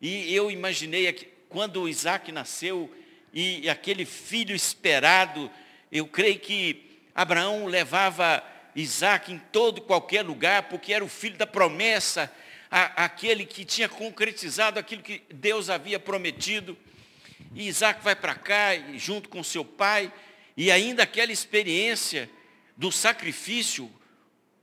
e 0.00 0.34
eu 0.34 0.50
imaginei 0.50 1.06
quando 1.50 1.88
Isaac 1.88 2.30
nasceu 2.30 2.88
e 3.32 3.68
aquele 3.68 4.04
filho 4.06 4.54
esperado, 4.54 5.50
eu 5.90 6.06
creio 6.06 6.38
que 6.38 7.00
Abraão 7.12 7.66
levava 7.66 8.42
Isaac 8.74 9.32
em 9.32 9.38
todo 9.52 9.80
qualquer 9.82 10.22
lugar, 10.22 10.68
porque 10.68 10.92
era 10.92 11.04
o 11.04 11.08
filho 11.08 11.36
da 11.36 11.46
promessa, 11.46 12.32
a, 12.70 13.04
aquele 13.04 13.44
que 13.44 13.64
tinha 13.64 13.88
concretizado 13.88 14.78
aquilo 14.78 15.02
que 15.02 15.22
Deus 15.28 15.68
havia 15.68 15.98
prometido. 15.98 16.78
E 17.52 17.66
Isaac 17.66 18.02
vai 18.02 18.14
para 18.14 18.36
cá, 18.36 18.68
junto 18.94 19.28
com 19.28 19.42
seu 19.42 19.64
pai, 19.64 20.12
e 20.56 20.70
ainda 20.70 21.02
aquela 21.02 21.32
experiência 21.32 22.30
do 22.76 22.92
sacrifício, 22.92 23.90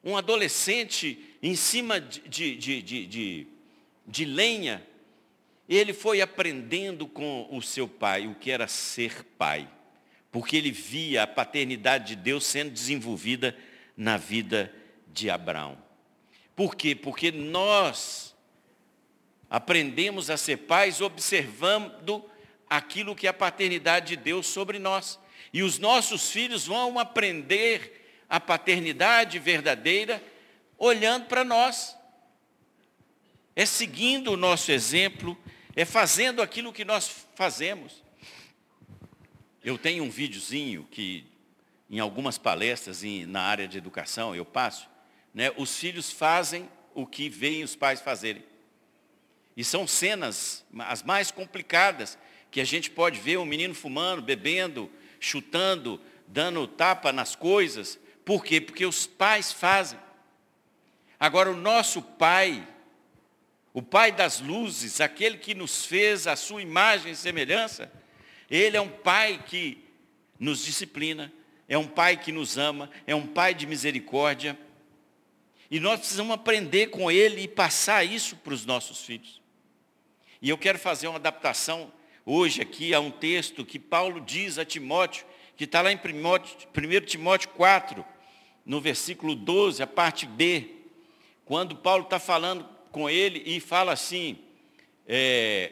um 0.02 0.16
adolescente 0.16 1.20
em 1.44 1.56
cima 1.56 2.00
de, 2.00 2.56
de, 2.56 2.82
de, 2.82 3.06
de, 3.06 3.48
de 4.08 4.26
lenha, 4.26 4.82
ele 5.76 5.94
foi 5.94 6.22
aprendendo 6.22 7.08
com 7.08 7.48
o 7.52 7.62
seu 7.62 7.88
pai 7.88 8.28
o 8.28 8.36
que 8.36 8.50
era 8.50 8.68
ser 8.68 9.24
pai, 9.38 9.68
porque 10.32 10.56
ele 10.56 10.72
via 10.72 11.24
a 11.24 11.28
paternidade 11.28 12.16
de 12.16 12.16
Deus 12.16 12.46
sendo 12.46 12.72
desenvolvida 12.72 13.56
na 13.96 14.18
vida 14.18 14.74
de 15.08 15.30
Abraão. 15.30 15.78
Por 16.56 16.76
quê? 16.76 16.96
Porque 16.96 17.32
nós 17.32 18.36
aprendemos 19.50 20.30
a 20.30 20.38
ser 20.38 20.58
pais 20.58 21.02
observando 21.02 22.24
aquilo 22.70 23.16
que 23.16 23.28
é 23.28 23.30
a 23.30 23.34
paternidade 23.34 24.10
de 24.10 24.18
Deus 24.18 24.48
sobre 24.48 24.80
nós. 24.80 25.20
E 25.54 25.64
os 25.64 25.80
nossos 25.80 26.32
filhos 26.32 26.68
vão 26.68 27.00
aprender 27.00 28.24
a 28.30 28.40
paternidade 28.40 29.40
verdadeira 29.40 30.22
olhando 30.78 31.26
para 31.28 31.44
nós. 31.44 31.96
É 33.56 33.66
seguindo 33.66 34.34
o 34.34 34.38
nosso 34.38 34.72
exemplo, 34.72 35.38
é 35.78 35.86
fazendo 35.86 36.42
aquilo 36.42 36.74
que 36.74 36.84
nós 36.84 37.28
fazemos. 37.36 38.04
Eu 39.64 39.78
tenho 39.78 40.04
um 40.04 40.10
videozinho 40.10 40.88
que 40.90 41.24
em 41.88 42.00
algumas 42.00 42.40
palestras 42.40 43.04
na 43.28 43.44
área 43.44 43.68
de 43.68 43.78
educação 43.78 44.36
eu 44.36 44.44
passo, 44.44 44.90
né, 45.32 45.52
os 45.56 45.78
filhos 45.78 46.12
fazem 46.12 46.68
o 46.96 47.06
que 47.06 47.30
veem 47.30 47.64
os 47.64 47.76
pais 47.76 48.02
fazerem. 48.02 48.44
E 49.56 49.64
são 49.64 49.86
cenas 49.86 50.66
as 50.80 51.04
mais 51.04 51.30
complicadas 51.30 52.18
que 52.50 52.60
a 52.60 52.66
gente 52.66 52.90
pode 52.90 53.20
ver 53.20 53.38
um 53.38 53.46
menino 53.46 53.76
fumando, 53.76 54.24
bebendo, 54.24 54.90
chutando, 55.20 56.02
dando 56.26 56.68
tapa 56.68 57.12
nas 57.14 57.36
coisas. 57.36 58.00
Por 58.26 58.44
quê? 58.44 58.60
Porque 58.60 58.84
os 58.86 59.06
pais 59.06 59.52
fazem. 59.52 60.00
Agora, 61.20 61.52
o 61.52 61.56
nosso 61.56 62.02
Pai, 62.02 62.68
o 63.78 63.82
Pai 63.84 64.12
das 64.12 64.42
luzes, 64.42 65.00
aquele 65.00 65.38
que 65.38 65.54
nos 65.54 65.86
fez 65.86 66.26
a 66.26 66.36
sua 66.36 66.64
imagem 66.64 67.12
e 67.12 67.16
semelhança, 67.16 67.92
ele 68.50 68.76
é 68.76 68.82
um 68.82 68.90
Pai 68.90 69.44
que 69.46 69.78
nos 70.40 70.66
disciplina, 70.66 71.32
é 71.70 71.78
um 71.78 71.86
Pai 71.86 72.18
que 72.18 72.32
nos 72.32 72.58
ama, 72.58 72.90
é 73.06 73.14
um 73.14 73.28
Pai 73.28 73.54
de 73.54 73.68
misericórdia. 73.68 74.58
E 75.70 75.80
nós 75.80 76.00
precisamos 76.00 76.34
aprender 76.34 76.88
com 76.88 77.12
Ele 77.12 77.42
e 77.42 77.48
passar 77.48 78.04
isso 78.04 78.36
para 78.38 78.56
os 78.56 78.66
nossos 78.66 79.04
filhos. 79.04 79.40
E 80.42 80.50
eu 80.50 80.58
quero 80.58 80.80
fazer 80.80 81.08
uma 81.08 81.18
adaptação 81.18 81.94
hoje 82.26 82.64
aqui 82.64 82.96
a 82.96 83.00
um 83.00 83.12
texto 83.12 83.64
que 83.64 83.78
Paulo 83.78 84.20
diz 84.20 84.58
a 84.58 84.66
Timóteo, 84.66 85.24
que 85.56 85.66
está 85.66 85.84
lá 85.84 85.92
em 85.92 85.98
1 85.98 87.06
Timóteo 87.06 87.50
4, 87.50 88.04
no 88.66 88.82
versículo 88.82 89.36
12, 89.36 89.84
a 89.84 89.88
parte 89.88 90.26
B 90.26 90.78
quando 91.46 91.76
Paulo 91.76 92.04
está 92.04 92.20
falando 92.20 92.77
com 92.92 93.10
ele 93.10 93.44
e 93.46 93.60
fala 93.60 93.94
assim, 93.94 94.38
é, 95.08 95.72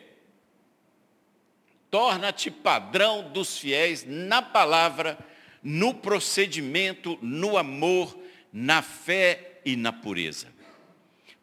torna-te 1.89 2.49
padrão 2.49 3.29
dos 3.31 3.57
fiéis 3.57 4.03
na 4.05 4.41
palavra, 4.41 5.17
no 5.63 5.93
procedimento, 5.93 7.17
no 7.21 7.57
amor, 7.57 8.17
na 8.51 8.81
fé 8.81 9.61
e 9.65 9.75
na 9.75 9.91
pureza. 9.91 10.47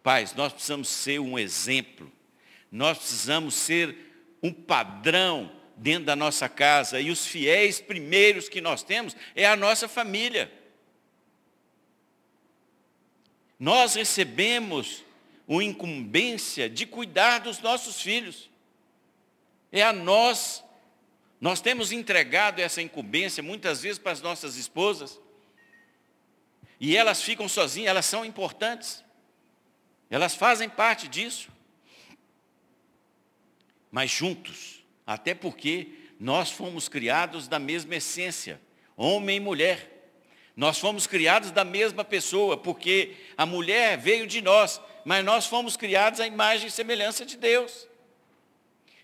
Pais, 0.03 0.35
nós 0.35 0.53
precisamos 0.53 0.89
ser 0.89 1.21
um 1.21 1.39
exemplo, 1.39 2.11
nós 2.71 2.99
precisamos 2.99 3.55
ser 3.55 3.97
um 4.43 4.53
padrão 4.53 5.51
dentro 5.77 6.05
da 6.05 6.17
nossa 6.17 6.49
casa, 6.49 7.01
e 7.01 7.11
os 7.11 7.27
fiéis 7.27 7.81
primeiros 7.81 8.49
que 8.49 8.61
nós 8.61 8.83
temos 8.83 9.17
é 9.35 9.47
a 9.47 9.57
nossa 9.57 9.89
família. 9.89 10.51
nós 13.63 13.95
recebemos 13.95 15.05
uma 15.47 15.63
incumbência 15.63 16.69
de 16.69 16.87
cuidar 16.87 17.41
dos 17.41 17.59
nossos 17.61 18.01
filhos. 18.01 18.51
É 19.71 19.83
a 19.83 19.93
nós 19.93 20.63
Nós 21.41 21.61
temos 21.61 21.91
entregado 21.91 22.61
essa 22.61 22.81
incumbência 22.81 23.43
muitas 23.43 23.83
vezes 23.83 23.99
para 23.99 24.13
as 24.13 24.23
nossas 24.23 24.57
esposas. 24.57 25.21
E 26.79 26.97
elas 26.97 27.21
ficam 27.21 27.49
sozinhas, 27.49 27.91
elas 27.91 28.07
são 28.07 28.25
importantes. 28.25 29.03
Elas 30.09 30.37
fazem 30.37 30.69
parte 30.69 31.09
disso. 31.09 31.49
Mas 33.91 34.09
juntos, 34.09 34.85
até 35.05 35.35
porque 35.35 35.89
nós 36.21 36.49
fomos 36.49 36.89
criados 36.89 37.49
da 37.49 37.59
mesma 37.59 37.97
essência, 37.97 38.61
homem 38.97 39.39
e 39.39 39.41
mulher. 39.41 39.91
Nós 40.55 40.79
fomos 40.79 41.09
criados 41.09 41.51
da 41.51 41.65
mesma 41.65 42.05
pessoa, 42.05 42.57
porque 42.57 43.17
a 43.37 43.45
mulher 43.45 43.99
veio 43.99 44.29
de 44.29 44.41
nós, 44.41 44.81
mas 45.05 45.25
nós 45.25 45.47
fomos 45.47 45.77
criados 45.77 46.21
à 46.21 46.27
imagem 46.27 46.69
e 46.69 46.71
semelhança 46.71 47.25
de 47.25 47.37
Deus. 47.37 47.89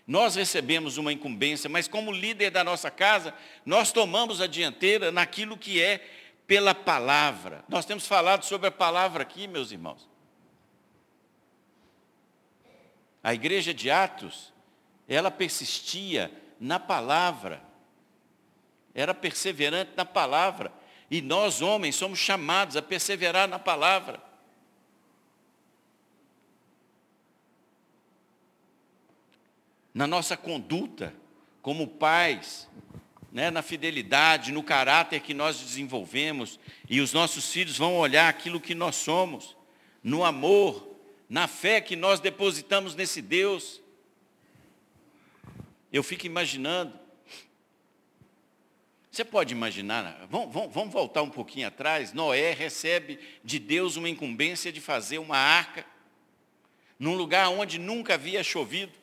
Nós 0.05 0.35
recebemos 0.35 0.97
uma 0.97 1.13
incumbência, 1.13 1.69
mas 1.69 1.87
como 1.87 2.11
líder 2.11 2.49
da 2.49 2.63
nossa 2.63 2.89
casa, 2.89 3.33
nós 3.65 3.91
tomamos 3.91 4.41
a 4.41 4.47
dianteira 4.47 5.11
naquilo 5.11 5.55
que 5.55 5.81
é 5.81 6.03
pela 6.47 6.73
palavra. 6.73 7.63
Nós 7.69 7.85
temos 7.85 8.07
falado 8.07 8.43
sobre 8.43 8.67
a 8.67 8.71
palavra 8.71 9.21
aqui, 9.21 9.47
meus 9.47 9.71
irmãos. 9.71 10.09
A 13.23 13.35
igreja 13.35 13.71
de 13.71 13.91
Atos, 13.91 14.51
ela 15.07 15.29
persistia 15.29 16.31
na 16.59 16.79
palavra. 16.79 17.61
Era 18.95 19.13
perseverante 19.13 19.91
na 19.95 20.05
palavra. 20.05 20.73
E 21.11 21.21
nós, 21.21 21.61
homens, 21.61 21.95
somos 21.95 22.17
chamados 22.17 22.75
a 22.75 22.81
perseverar 22.81 23.47
na 23.47 23.59
palavra. 23.59 24.28
Na 29.99 30.07
nossa 30.07 30.37
conduta 30.37 31.13
como 31.61 31.85
pais, 31.85 32.69
né, 33.33 33.51
na 33.51 33.61
fidelidade, 33.61 34.49
no 34.49 34.63
caráter 34.63 35.19
que 35.19 35.33
nós 35.33 35.59
desenvolvemos, 35.59 36.57
e 36.89 37.01
os 37.01 37.11
nossos 37.11 37.51
filhos 37.51 37.77
vão 37.77 37.97
olhar 37.97 38.29
aquilo 38.29 38.61
que 38.61 38.73
nós 38.73 38.95
somos, 38.95 39.57
no 40.01 40.23
amor, 40.23 40.95
na 41.27 41.49
fé 41.49 41.81
que 41.81 41.97
nós 41.97 42.21
depositamos 42.21 42.95
nesse 42.95 43.21
Deus. 43.21 43.81
Eu 45.91 46.01
fico 46.01 46.25
imaginando. 46.25 46.97
Você 49.11 49.25
pode 49.25 49.53
imaginar, 49.53 50.27
vamos, 50.31 50.53
vamos, 50.53 50.73
vamos 50.73 50.93
voltar 50.93 51.23
um 51.23 51.29
pouquinho 51.29 51.67
atrás. 51.67 52.13
Noé 52.13 52.53
recebe 52.53 53.19
de 53.43 53.59
Deus 53.59 53.97
uma 53.97 54.07
incumbência 54.07 54.71
de 54.71 54.79
fazer 54.79 55.17
uma 55.17 55.35
arca, 55.35 55.85
num 56.97 57.15
lugar 57.15 57.49
onde 57.49 57.77
nunca 57.77 58.13
havia 58.13 58.41
chovido 58.45 58.98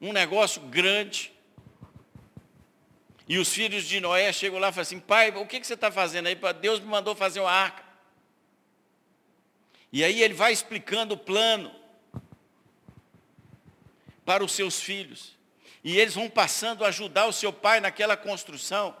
um 0.00 0.12
negócio 0.12 0.60
grande. 0.62 1.32
E 3.28 3.38
os 3.38 3.52
filhos 3.52 3.84
de 3.84 4.00
Noé 4.00 4.32
chegam 4.32 4.58
lá 4.58 4.68
e 4.68 4.72
falam 4.72 4.82
assim, 4.82 5.00
pai, 5.00 5.30
o 5.30 5.46
que, 5.46 5.62
você 5.62 5.74
está 5.74 5.90
fazendo 5.90 6.26
aí? 6.26 6.38
Deus 6.60 6.80
me 6.80 6.86
mandou 6.86 7.14
fazer 7.14 7.40
uma 7.40 7.50
arca. 7.50 7.84
E 9.92 10.04
aí 10.04 10.22
ele 10.22 10.34
vai 10.34 10.52
explicando 10.52 11.14
o 11.14 11.18
plano 11.18 11.74
para 14.24 14.44
os 14.44 14.52
seus 14.52 14.80
filhos. 14.80 15.36
E 15.82 15.98
eles 15.98 16.14
vão 16.14 16.28
passando 16.28 16.84
a 16.84 16.88
ajudar 16.88 17.26
o 17.26 17.32
seu 17.32 17.52
pai 17.52 17.80
naquela 17.80 18.16
construção. 18.16 18.96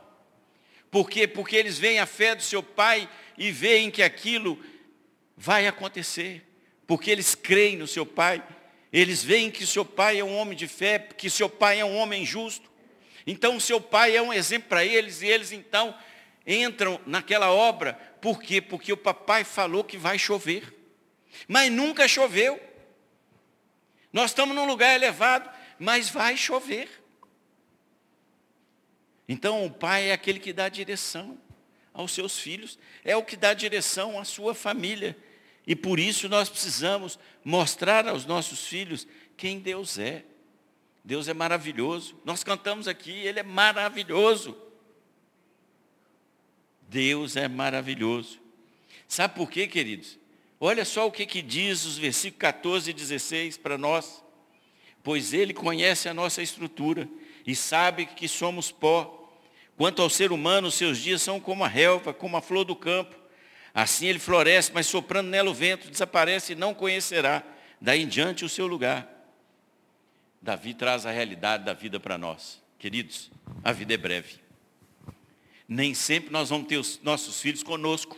Por 0.90 1.10
quê? 1.10 1.26
Porque 1.26 1.56
eles 1.56 1.78
veem 1.78 1.98
a 1.98 2.06
fé 2.06 2.34
do 2.34 2.42
seu 2.42 2.62
pai 2.62 3.08
e 3.36 3.50
veem 3.50 3.90
que 3.90 4.02
aquilo 4.02 4.58
vai 5.36 5.66
acontecer. 5.66 6.46
Porque 6.86 7.10
eles 7.10 7.34
creem 7.34 7.76
no 7.76 7.86
seu 7.86 8.06
pai 8.06 8.42
eles 8.98 9.22
veem 9.22 9.50
que 9.50 9.66
seu 9.66 9.84
pai 9.84 10.20
é 10.20 10.24
um 10.24 10.34
homem 10.34 10.56
de 10.56 10.66
fé, 10.66 10.98
que 10.98 11.28
seu 11.28 11.50
pai 11.50 11.80
é 11.80 11.84
um 11.84 11.98
homem 11.98 12.24
justo. 12.24 12.70
Então, 13.26 13.60
seu 13.60 13.78
pai 13.78 14.16
é 14.16 14.22
um 14.22 14.32
exemplo 14.32 14.70
para 14.70 14.86
eles, 14.86 15.20
e 15.20 15.26
eles 15.26 15.52
então 15.52 15.94
entram 16.46 16.98
naquela 17.04 17.52
obra. 17.52 17.92
Por 18.22 18.40
quê? 18.40 18.58
Porque 18.58 18.90
o 18.90 18.96
papai 18.96 19.44
falou 19.44 19.84
que 19.84 19.98
vai 19.98 20.18
chover. 20.18 20.74
Mas 21.46 21.70
nunca 21.70 22.08
choveu. 22.08 22.58
Nós 24.10 24.30
estamos 24.30 24.56
num 24.56 24.64
lugar 24.64 24.94
elevado, 24.94 25.50
mas 25.78 26.08
vai 26.08 26.34
chover. 26.34 26.88
Então, 29.28 29.66
o 29.66 29.70
pai 29.70 30.08
é 30.08 30.12
aquele 30.14 30.40
que 30.40 30.54
dá 30.54 30.70
direção 30.70 31.38
aos 31.92 32.12
seus 32.12 32.38
filhos, 32.38 32.78
é 33.04 33.14
o 33.14 33.22
que 33.22 33.36
dá 33.36 33.52
direção 33.52 34.18
à 34.18 34.24
sua 34.24 34.54
família. 34.54 35.14
E 35.66 35.74
por 35.74 35.98
isso 35.98 36.28
nós 36.28 36.48
precisamos 36.48 37.18
mostrar 37.44 38.06
aos 38.06 38.24
nossos 38.24 38.66
filhos 38.66 39.06
quem 39.36 39.58
Deus 39.58 39.98
é. 39.98 40.24
Deus 41.04 41.28
é 41.28 41.34
maravilhoso. 41.34 42.16
Nós 42.24 42.44
cantamos 42.44 42.86
aqui, 42.86 43.10
Ele 43.10 43.40
é 43.40 43.42
maravilhoso. 43.42 44.56
Deus 46.88 47.36
é 47.36 47.48
maravilhoso. 47.48 48.40
Sabe 49.08 49.34
por 49.34 49.50
quê, 49.50 49.66
queridos? 49.66 50.18
Olha 50.58 50.84
só 50.84 51.06
o 51.06 51.12
que, 51.12 51.26
que 51.26 51.42
diz 51.42 51.84
os 51.84 51.98
versículos 51.98 52.40
14 52.40 52.90
e 52.90 52.94
16 52.94 53.56
para 53.56 53.76
nós. 53.76 54.24
Pois 55.02 55.32
Ele 55.32 55.52
conhece 55.52 56.08
a 56.08 56.14
nossa 56.14 56.42
estrutura 56.42 57.08
e 57.46 57.54
sabe 57.54 58.06
que 58.06 58.26
somos 58.28 58.70
pó. 58.70 59.30
Quanto 59.76 60.00
ao 60.00 60.08
ser 60.08 60.32
humano, 60.32 60.70
seus 60.70 60.98
dias 60.98 61.22
são 61.22 61.38
como 61.38 61.64
a 61.64 61.68
relva, 61.68 62.14
como 62.14 62.36
a 62.36 62.42
flor 62.42 62.64
do 62.64 62.74
campo. 62.74 63.14
Assim 63.76 64.06
ele 64.06 64.18
floresce, 64.18 64.72
mas 64.72 64.86
soprando 64.86 65.28
nela 65.28 65.50
o 65.50 65.54
vento, 65.54 65.90
desaparece 65.90 66.52
e 66.52 66.56
não 66.56 66.72
conhecerá 66.72 67.42
daí 67.78 68.04
em 68.04 68.08
diante 68.08 68.42
o 68.42 68.48
seu 68.48 68.66
lugar. 68.66 69.06
Davi 70.40 70.72
traz 70.72 71.04
a 71.04 71.10
realidade 71.10 71.62
da 71.62 71.74
vida 71.74 72.00
para 72.00 72.16
nós. 72.16 72.62
Queridos, 72.78 73.30
a 73.62 73.72
vida 73.72 73.92
é 73.92 73.98
breve. 73.98 74.40
Nem 75.68 75.92
sempre 75.92 76.32
nós 76.32 76.48
vamos 76.48 76.68
ter 76.68 76.78
os 76.78 76.98
nossos 77.02 77.38
filhos 77.38 77.62
conosco. 77.62 78.16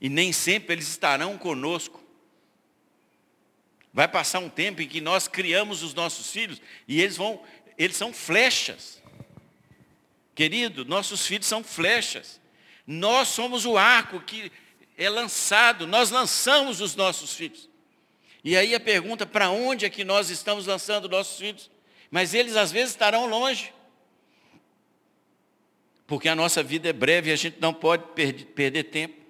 E 0.00 0.08
nem 0.08 0.32
sempre 0.32 0.72
eles 0.72 0.86
estarão 0.86 1.36
conosco. 1.36 2.00
Vai 3.92 4.06
passar 4.06 4.38
um 4.38 4.48
tempo 4.48 4.80
em 4.80 4.86
que 4.86 5.00
nós 5.00 5.26
criamos 5.26 5.82
os 5.82 5.94
nossos 5.94 6.30
filhos 6.30 6.62
e 6.86 7.00
eles 7.00 7.16
vão, 7.16 7.42
eles 7.76 7.96
são 7.96 8.12
flechas. 8.12 9.02
Querido, 10.32 10.84
nossos 10.84 11.26
filhos 11.26 11.48
são 11.48 11.64
flechas. 11.64 12.40
Nós 12.90 13.28
somos 13.28 13.66
o 13.66 13.76
arco 13.76 14.18
que 14.18 14.50
é 14.96 15.10
lançado, 15.10 15.86
nós 15.86 16.10
lançamos 16.10 16.80
os 16.80 16.96
nossos 16.96 17.34
filhos. 17.34 17.68
E 18.42 18.56
aí 18.56 18.74
a 18.74 18.80
pergunta, 18.80 19.26
para 19.26 19.50
onde 19.50 19.84
é 19.84 19.90
que 19.90 20.04
nós 20.04 20.30
estamos 20.30 20.66
lançando 20.66 21.06
nossos 21.06 21.38
filhos? 21.38 21.70
Mas 22.10 22.32
eles 22.32 22.56
às 22.56 22.72
vezes 22.72 22.92
estarão 22.92 23.26
longe. 23.26 23.74
Porque 26.06 26.30
a 26.30 26.34
nossa 26.34 26.62
vida 26.62 26.88
é 26.88 26.92
breve 26.94 27.28
e 27.28 27.32
a 27.34 27.36
gente 27.36 27.60
não 27.60 27.74
pode 27.74 28.04
perder, 28.14 28.84
tempo. 28.84 29.22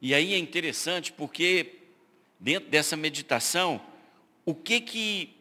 E 0.00 0.14
aí 0.14 0.32
é 0.32 0.38
interessante 0.38 1.12
porque 1.12 1.80
dentro 2.40 2.70
dessa 2.70 2.96
meditação, 2.96 3.78
o 4.42 4.54
que 4.54 4.80
que 4.80 5.36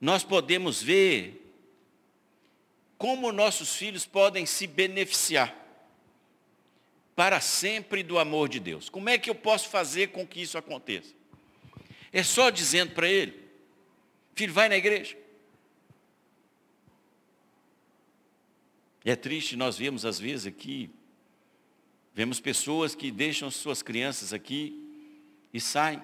nós 0.00 0.24
podemos 0.24 0.82
ver 0.82 1.36
como 2.98 3.30
nossos 3.30 3.76
filhos 3.76 4.04
podem 4.04 4.44
se 4.44 4.66
beneficiar 4.66 5.59
para 7.14 7.40
sempre 7.40 8.02
do 8.02 8.18
amor 8.18 8.48
de 8.48 8.60
Deus. 8.60 8.88
Como 8.88 9.08
é 9.08 9.18
que 9.18 9.28
eu 9.28 9.34
posso 9.34 9.68
fazer 9.68 10.08
com 10.08 10.26
que 10.26 10.40
isso 10.40 10.56
aconteça? 10.56 11.14
É 12.12 12.22
só 12.22 12.50
dizendo 12.50 12.92
para 12.92 13.08
ele, 13.08 13.38
filho, 14.34 14.52
vai 14.52 14.68
na 14.68 14.76
igreja. 14.76 15.16
É 19.04 19.16
triste, 19.16 19.56
nós 19.56 19.78
vemos 19.78 20.04
às 20.04 20.18
vezes 20.18 20.46
aqui, 20.46 20.90
vemos 22.14 22.40
pessoas 22.40 22.94
que 22.94 23.10
deixam 23.10 23.50
suas 23.50 23.82
crianças 23.82 24.32
aqui 24.32 24.76
e 25.52 25.60
saem, 25.60 26.02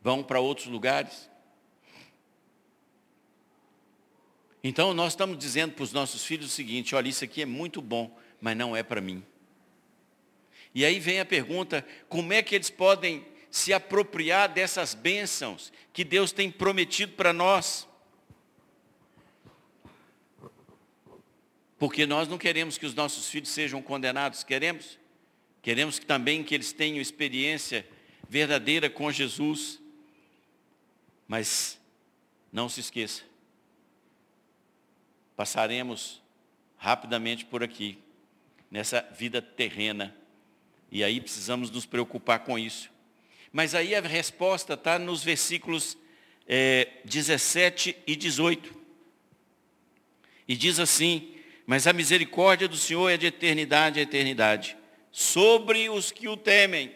vão 0.00 0.22
para 0.22 0.40
outros 0.40 0.68
lugares. 0.68 1.30
Então 4.68 4.92
nós 4.92 5.12
estamos 5.12 5.38
dizendo 5.38 5.74
para 5.74 5.84
os 5.84 5.92
nossos 5.92 6.24
filhos 6.24 6.46
o 6.46 6.52
seguinte, 6.52 6.96
olha, 6.96 7.08
isso 7.08 7.22
aqui 7.22 7.40
é 7.40 7.46
muito 7.46 7.80
bom, 7.80 8.18
mas 8.40 8.56
não 8.56 8.74
é 8.74 8.82
para 8.82 9.00
mim. 9.00 9.24
E 10.74 10.84
aí 10.84 10.98
vem 10.98 11.20
a 11.20 11.24
pergunta: 11.24 11.86
como 12.08 12.32
é 12.32 12.42
que 12.42 12.52
eles 12.52 12.68
podem 12.68 13.24
se 13.48 13.72
apropriar 13.72 14.52
dessas 14.52 14.92
bênçãos 14.92 15.72
que 15.92 16.02
Deus 16.02 16.32
tem 16.32 16.50
prometido 16.50 17.12
para 17.12 17.32
nós? 17.32 17.86
Porque 21.78 22.04
nós 22.04 22.26
não 22.26 22.36
queremos 22.36 22.76
que 22.76 22.86
os 22.86 22.94
nossos 22.94 23.28
filhos 23.28 23.50
sejam 23.50 23.80
condenados, 23.80 24.42
queremos? 24.42 24.98
Queremos 25.62 26.00
que 26.00 26.06
também 26.06 26.42
que 26.42 26.56
eles 26.56 26.72
tenham 26.72 27.00
experiência 27.00 27.86
verdadeira 28.28 28.90
com 28.90 29.12
Jesus. 29.12 29.80
Mas 31.28 31.78
não 32.52 32.68
se 32.68 32.80
esqueça, 32.80 33.22
passaremos 35.36 36.22
rapidamente 36.76 37.44
por 37.44 37.62
aqui 37.62 37.98
nessa 38.70 39.02
vida 39.16 39.40
terrena. 39.40 40.16
E 40.90 41.04
aí 41.04 41.20
precisamos 41.20 41.70
nos 41.70 41.86
preocupar 41.86 42.40
com 42.40 42.58
isso. 42.58 42.90
Mas 43.52 43.74
aí 43.74 43.94
a 43.94 44.00
resposta 44.00 44.74
está 44.74 44.98
nos 44.98 45.22
versículos 45.22 45.96
é, 46.46 46.88
17 47.04 47.96
e 48.06 48.16
18. 48.16 48.74
E 50.48 50.56
diz 50.56 50.78
assim, 50.78 51.34
mas 51.66 51.86
a 51.86 51.92
misericórdia 51.92 52.68
do 52.68 52.76
Senhor 52.76 53.08
é 53.10 53.16
de 53.16 53.26
eternidade 53.26 53.98
a 53.98 54.02
eternidade, 54.02 54.76
sobre 55.10 55.88
os 55.88 56.12
que 56.12 56.28
o 56.28 56.36
temem. 56.36 56.94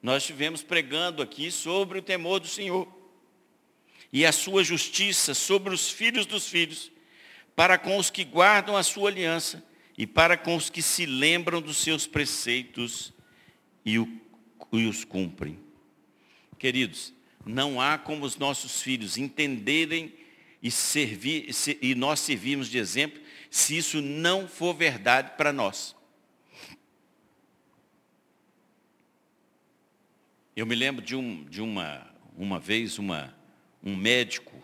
Nós 0.00 0.22
estivemos 0.22 0.62
pregando 0.62 1.20
aqui 1.20 1.50
sobre 1.50 1.98
o 1.98 2.02
temor 2.02 2.40
do 2.40 2.46
Senhor. 2.46 2.97
E 4.12 4.24
a 4.24 4.32
sua 4.32 4.64
justiça 4.64 5.34
sobre 5.34 5.74
os 5.74 5.90
filhos 5.90 6.26
dos 6.26 6.48
filhos, 6.48 6.90
para 7.54 7.76
com 7.76 7.98
os 7.98 8.08
que 8.10 8.24
guardam 8.24 8.76
a 8.76 8.82
sua 8.82 9.10
aliança 9.10 9.62
e 9.96 10.06
para 10.06 10.36
com 10.36 10.54
os 10.54 10.70
que 10.70 10.80
se 10.80 11.04
lembram 11.04 11.60
dos 11.60 11.78
seus 11.78 12.06
preceitos 12.06 13.12
e, 13.84 13.98
os 14.70 15.04
cumprem. 15.04 15.58
Queridos, 16.58 17.12
não 17.44 17.80
há 17.80 17.98
como 17.98 18.24
os 18.24 18.36
nossos 18.36 18.80
filhos 18.80 19.16
entenderem 19.16 20.14
e, 20.62 20.70
servir, 20.70 21.50
e 21.80 21.94
nós 21.94 22.20
servirmos 22.20 22.68
de 22.68 22.78
exemplo 22.78 23.20
se 23.50 23.76
isso 23.76 24.00
não 24.00 24.46
for 24.46 24.74
verdade 24.74 25.36
para 25.36 25.52
nós. 25.52 25.96
Eu 30.54 30.66
me 30.66 30.74
lembro 30.74 31.04
de, 31.04 31.14
um, 31.14 31.44
de 31.44 31.62
uma, 31.62 32.06
uma 32.36 32.58
vez 32.58 32.98
uma, 32.98 33.34
um 33.82 33.96
médico 33.96 34.54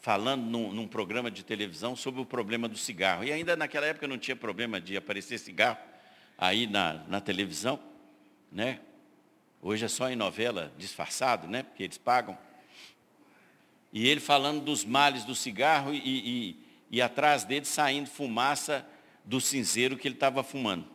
falando 0.00 0.44
num, 0.44 0.72
num, 0.72 0.86
programa 0.86 1.30
de 1.30 1.44
televisão 1.44 1.96
sobre 1.96 2.20
o 2.20 2.24
problema 2.24 2.68
do 2.68 2.78
cigarro. 2.78 3.24
E 3.24 3.32
ainda 3.32 3.56
naquela 3.56 3.86
época 3.86 4.06
não 4.06 4.18
tinha 4.18 4.36
problema 4.36 4.80
de 4.80 4.96
aparecer 4.96 5.38
cigarro 5.38 5.78
aí 6.38 6.66
na, 6.66 7.04
na 7.08 7.20
televisão. 7.20 7.80
Né? 8.52 8.80
Hoje 9.60 9.84
é 9.84 9.88
só 9.88 10.08
em 10.08 10.16
novela 10.16 10.72
disfarçado, 10.78 11.48
né? 11.48 11.62
porque 11.62 11.82
eles 11.82 11.98
pagam. 11.98 12.38
E 13.92 14.06
ele 14.06 14.20
falando 14.20 14.62
dos 14.62 14.84
males 14.84 15.24
do 15.24 15.34
cigarro 15.34 15.92
e, 15.92 16.00
e, 16.04 16.66
e 16.90 17.02
atrás 17.02 17.44
dele 17.44 17.64
saindo 17.64 18.08
fumaça 18.08 18.86
do 19.24 19.40
cinzeiro 19.40 19.96
que 19.96 20.06
ele 20.06 20.14
estava 20.14 20.42
fumando. 20.42 20.86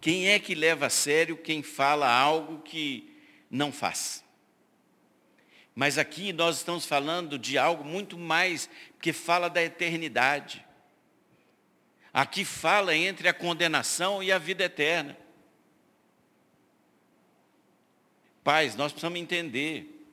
Quem 0.00 0.28
é 0.28 0.38
que 0.38 0.54
leva 0.54 0.86
a 0.86 0.90
sério 0.90 1.36
quem 1.36 1.62
fala 1.62 2.08
algo 2.08 2.60
que 2.60 3.12
não 3.50 3.72
faz? 3.72 4.24
Mas 5.76 5.98
aqui 5.98 6.32
nós 6.32 6.56
estamos 6.56 6.86
falando 6.86 7.38
de 7.38 7.58
algo 7.58 7.84
muito 7.84 8.16
mais, 8.16 8.66
que 8.98 9.12
fala 9.12 9.50
da 9.50 9.62
eternidade. 9.62 10.64
Aqui 12.14 12.46
fala 12.46 12.96
entre 12.96 13.28
a 13.28 13.34
condenação 13.34 14.22
e 14.22 14.32
a 14.32 14.38
vida 14.38 14.64
eterna. 14.64 15.14
Pais, 18.42 18.74
nós 18.74 18.90
precisamos 18.90 19.20
entender 19.20 20.08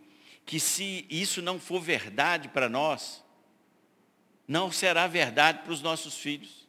que 0.45 0.59
se 0.59 1.05
isso 1.09 1.41
não 1.41 1.57
for 1.57 1.79
verdade 1.79 2.49
para 2.49 2.67
nós, 2.67 3.23
não 4.45 4.69
será 4.69 5.07
verdade 5.07 5.59
para 5.59 5.71
os 5.71 5.81
nossos 5.81 6.17
filhos. 6.17 6.67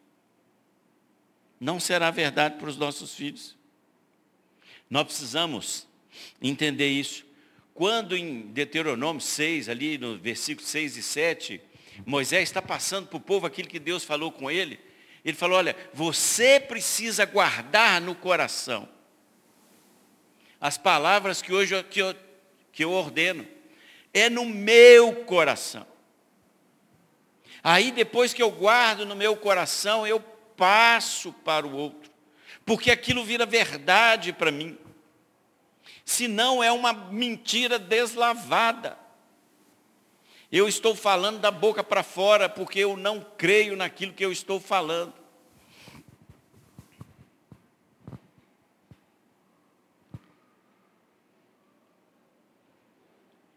Não 1.59 1.81
será 1.81 2.13
verdade 2.13 2.59
para 2.59 2.69
os 2.69 2.77
nossos 2.77 3.13
filhos. 3.13 3.57
Nós 4.89 5.05
precisamos 5.05 5.89
entender 6.41 6.91
isso. 6.91 7.34
Quando 7.75 8.17
em 8.17 8.43
Deuteronômio 8.43 9.21
6, 9.21 9.69
ali 9.69 9.99
no 9.99 10.17
versículo 10.17 10.67
6 10.67 10.97
e 10.97 11.03
7, 11.03 11.61
Moisés 12.07 12.45
está 12.45 12.63
passando 12.63 13.09
para 13.09 13.17
o 13.17 13.21
povo 13.21 13.47
aquilo 13.47 13.69
que 13.69 13.81
Deus 13.81 14.05
falou 14.05 14.31
com 14.31 14.49
ele, 14.49 14.79
ele 15.25 15.37
falou, 15.37 15.59
olha, 15.59 15.77
você 15.93 16.61
precisa 16.61 17.25
guardar 17.25 18.01
no 18.01 18.15
coração 18.15 18.89
as 20.61 20.79
palavras 20.79 21.43
que 21.43 21.53
hoje 21.53 21.75
eu, 21.75 21.85
que 21.85 22.01
eu, 22.01 22.15
que 22.73 22.85
eu 22.85 22.91
ordeno 22.91 23.47
é 24.15 24.31
no 24.31 24.47
meu 24.47 25.25
coração. 25.25 25.87
Aí 27.63 27.91
depois 27.91 28.33
que 28.33 28.43
eu 28.43 28.51
guardo 28.51 29.05
no 29.05 29.17
meu 29.17 29.37
coração, 29.37 30.07
eu 30.07 30.21
passo 30.21 31.33
para 31.33 31.67
o 31.67 31.75
outro, 31.75 32.11
porque 32.65 32.91
aquilo 32.91 33.25
vira 33.25 33.45
verdade 33.45 34.33
para 34.33 34.51
mim. 34.51 34.79
Se 36.05 36.29
não 36.29 36.63
é 36.63 36.71
uma 36.71 36.93
mentira 36.93 37.79
deslavada. 37.79 38.99
Eu 40.53 40.69
estou 40.69 40.95
falando 40.95 41.41
da 41.41 41.51
boca 41.51 41.83
para 41.83 42.03
fora 42.03 42.49
porque 42.49 42.79
eu 42.79 42.97
não 42.97 43.25
creio 43.37 43.77
naquilo 43.77 44.13
que 44.13 44.25
eu 44.25 44.31
estou 44.31 44.61
falando. 44.61 45.13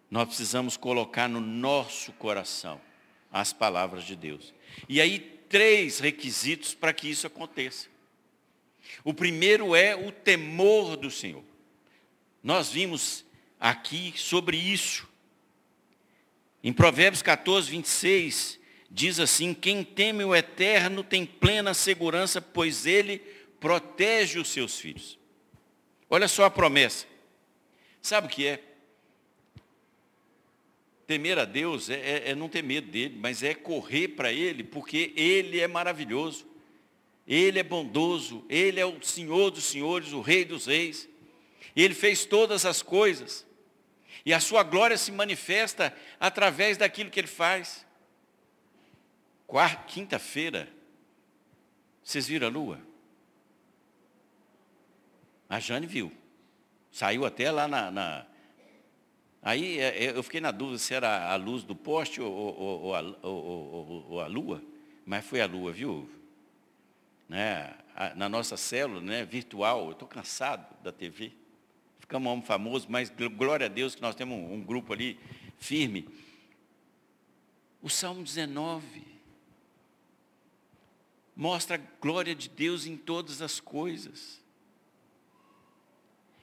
nós 0.10 0.28
precisamos 0.28 0.78
colocar 0.78 1.28
no 1.28 1.40
nosso 1.40 2.12
coração 2.14 2.80
as 3.32 3.52
palavras 3.54 4.04
de 4.04 4.16
Deus. 4.16 4.54
E 4.88 5.02
aí, 5.02 5.20
três 5.20 6.00
requisitos 6.00 6.74
para 6.74 6.94
que 6.94 7.10
isso 7.10 7.28
aconteça. 7.28 7.88
O 9.04 9.14
primeiro 9.14 9.76
é 9.76 9.96
o 9.96 10.12
temor 10.12 10.96
do 10.96 11.12
Senhor. 11.12 11.44
Nós 12.44 12.72
vimos 12.72 13.26
aqui 13.60 14.14
sobre 14.16 14.58
isso. 14.58 15.08
Em 16.64 16.74
Provérbios 16.74 17.22
14, 17.22 17.70
26, 17.70 18.60
diz 18.90 19.20
assim: 19.20 19.54
Quem 19.54 19.84
teme 19.84 20.24
o 20.24 20.36
eterno 20.36 21.04
tem 21.04 21.26
plena 21.26 21.74
segurança, 21.74 22.42
pois 22.42 22.86
ele 22.86 23.20
protege 23.60 24.40
os 24.40 24.50
seus 24.50 24.80
filhos. 24.80 25.18
Olha 26.10 26.28
só 26.28 26.46
a 26.46 26.50
promessa. 26.50 27.06
Sabe 28.02 28.28
o 28.28 28.30
que 28.30 28.48
é? 28.48 28.64
Temer 31.06 31.40
a 31.40 31.46
Deus 31.46 31.90
é, 31.90 31.96
é, 31.96 32.30
é 32.32 32.36
não 32.36 32.50
ter 32.50 32.62
medo 32.62 32.88
dele, 32.90 33.18
mas 33.20 33.42
é 33.42 33.54
correr 33.54 34.10
para 34.10 34.32
Ele, 34.32 34.64
porque 34.64 35.14
Ele 35.16 35.60
é 35.60 35.68
maravilhoso, 35.68 36.46
Ele 37.26 37.60
é 37.60 37.64
bondoso, 37.64 38.46
Ele 38.50 38.80
é 38.80 38.86
o 38.86 39.02
Senhor 39.02 39.52
dos 39.52 39.64
senhores, 39.66 40.12
o 40.12 40.22
Rei 40.22 40.44
dos 40.44 40.66
reis. 40.66 41.08
Ele 41.78 41.94
fez 41.94 42.26
todas 42.26 42.66
as 42.66 42.82
coisas. 42.82 43.46
E 44.26 44.34
a 44.34 44.40
sua 44.40 44.64
glória 44.64 44.98
se 44.98 45.12
manifesta 45.12 45.96
através 46.20 46.76
daquilo 46.76 47.12
que 47.12 47.20
ele 47.20 47.28
faz. 47.28 47.86
Quarta, 49.46 49.84
quinta-feira, 49.84 50.68
vocês 52.04 52.28
viram 52.28 52.48
a 52.48 52.50
lua? 52.50 52.82
A 55.48 55.60
Jane 55.60 55.86
viu. 55.86 56.12
Saiu 56.92 57.26
até 57.26 57.52
lá 57.52 57.68
na, 57.68 57.92
na 57.92 58.26
Aí 59.42 59.80
é, 59.80 60.06
é, 60.06 60.10
eu 60.10 60.24
fiquei 60.24 60.42
na 60.42 60.52
dúvida 60.52 60.80
se 60.80 60.94
era 60.94 61.32
a 61.32 61.36
luz 61.36 61.64
do 61.64 61.76
poste 61.76 62.20
ou, 62.20 62.34
ou, 62.34 62.82
ou, 62.82 62.96
a, 62.96 63.02
ou, 63.22 64.20
a, 64.20 64.28
lua, 64.28 64.62
mas 65.06 65.24
foi 65.24 65.40
a 65.40 65.46
lua, 65.46 65.72
viu? 65.72 66.10
Né? 67.30 67.74
Na 68.16 68.28
nossa 68.28 68.58
célula 68.58 69.00
né, 69.00 69.24
virtual, 69.24 69.86
eu 69.86 69.92
estou 69.92 70.08
cansado 70.08 70.66
da 70.84 70.92
TV. 70.92 71.32
Ficamos 72.08 72.26
um 72.26 72.32
homem 72.32 72.46
famoso, 72.46 72.88
mas 72.90 73.12
glória 73.36 73.66
a 73.66 73.70
Deus 73.70 73.94
que 73.94 74.02
nós 74.02 74.16
temos 74.16 74.38
um, 74.38 74.54
um 74.54 74.62
grupo 74.62 74.94
ali 74.94 75.20
firme. 75.58 76.08
O 77.82 77.90
Salmo 77.90 78.24
19 78.24 79.04
mostra 81.36 81.76
a 81.76 82.02
glória 82.02 82.34
de 82.34 82.48
Deus 82.48 82.86
em 82.86 82.96
todas 82.96 83.42
as 83.42 83.60
coisas. 83.60 84.42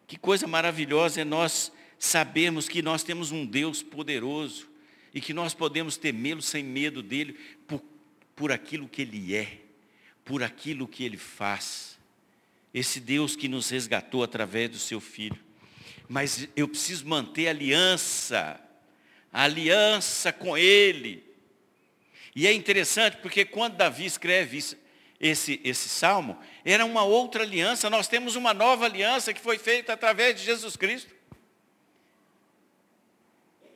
Que 0.07 0.19
coisa 0.19 0.47
maravilhosa 0.47 1.23
é 1.23 1.25
nós 1.25 1.73
sabermos 1.99 2.69
que 2.69 2.83
nós 2.83 3.03
temos 3.03 3.33
um 3.33 3.47
Deus 3.47 3.83
poderoso 3.83 4.69
e 5.15 5.21
que 5.21 5.33
nós 5.33 5.55
podemos 5.55 5.97
temê-lo 5.97 6.43
sem 6.43 6.63
medo 6.63 7.03
dele 7.03 7.39
por, 7.67 7.83
por 8.37 8.53
aquilo 8.53 8.87
que 8.87 9.01
ele 9.01 9.35
é, 9.35 9.63
por 10.27 10.43
aquilo 10.43 10.87
que 10.87 11.05
ele 11.05 11.17
faz. 11.17 11.99
Esse 12.75 13.01
Deus 13.01 13.35
que 13.35 13.49
nos 13.49 13.71
resgatou 13.71 14.23
através 14.23 14.69
do 14.69 14.79
seu 14.79 15.01
filho. 15.01 15.44
Mas 16.09 16.49
eu 16.55 16.69
preciso 16.69 17.07
manter 17.07 17.49
aliança, 17.49 18.61
aliança 19.33 20.33
com 20.33 20.57
ele. 20.57 21.25
E 22.37 22.47
é 22.47 22.53
interessante 22.53 23.17
porque 23.19 23.45
quando 23.45 23.77
Davi 23.77 24.05
escreve 24.05 24.59
isso, 24.59 24.77
esse, 25.21 25.61
esse 25.65 25.89
salmo, 25.89 26.39
era 26.65 26.85
uma 26.85 27.03
outra 27.03 27.43
aliança. 27.43 27.89
Nós 27.89 28.09
temos 28.09 28.37
uma 28.37 28.53
nova 28.53 28.85
aliança 28.85 29.33
que 29.33 29.41
foi 29.41 29.59
feita 29.59 29.93
através 29.93 30.39
de 30.39 30.45
Jesus 30.45 30.77
Cristo. 30.77 31.15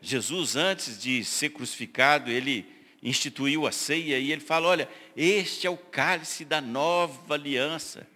Jesus, 0.01 0.57
antes 0.57 1.01
de 1.01 1.25
ser 1.25 1.51
crucificado, 1.51 2.31
ele 2.31 2.67
instituiu 3.03 3.67
a 3.67 3.73
ceia 3.73 4.19
e 4.19 4.31
ele 4.31 4.41
fala: 4.41 4.69
olha, 4.69 4.89
este 5.17 5.67
é 5.67 5.71
o 5.71 5.77
cálice 5.77 6.45
da 6.45 6.61
nova 6.61 7.35
aliança. 7.35 8.07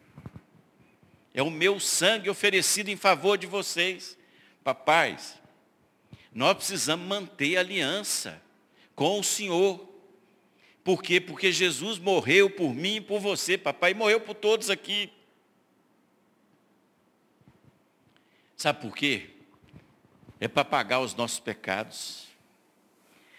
É 1.35 1.43
o 1.43 1.51
meu 1.51 1.81
sangue 1.81 2.29
oferecido 2.29 2.89
em 2.89 2.97
favor 2.97 3.39
de 3.39 3.47
vocês. 3.47 4.19
Papais, 4.63 5.39
nós 6.33 6.55
precisamos 6.55 7.07
manter 7.07 7.57
aliança 7.57 8.41
com 8.95 9.19
o 9.19 9.25
Senhor. 9.25 9.89
Por 10.85 11.03
quê? 11.03 11.21
Porque 11.21 11.53
Jesus 11.53 11.99
morreu 11.99 12.51
por 12.51 12.75
mim 12.75 12.97
e 12.97 13.01
por 13.01 13.21
você, 13.21 13.57
papai, 13.57 13.93
e 13.93 13.95
morreu 13.95 14.21
por 14.21 14.35
todos 14.35 14.69
aqui. 14.69 15.13
Sabe 18.57 18.81
por 18.81 18.95
quê? 18.95 19.33
é 20.43 20.49
para 20.49 20.65
pagar 20.65 20.99
os 20.99 21.15
nossos 21.15 21.39
pecados, 21.39 22.27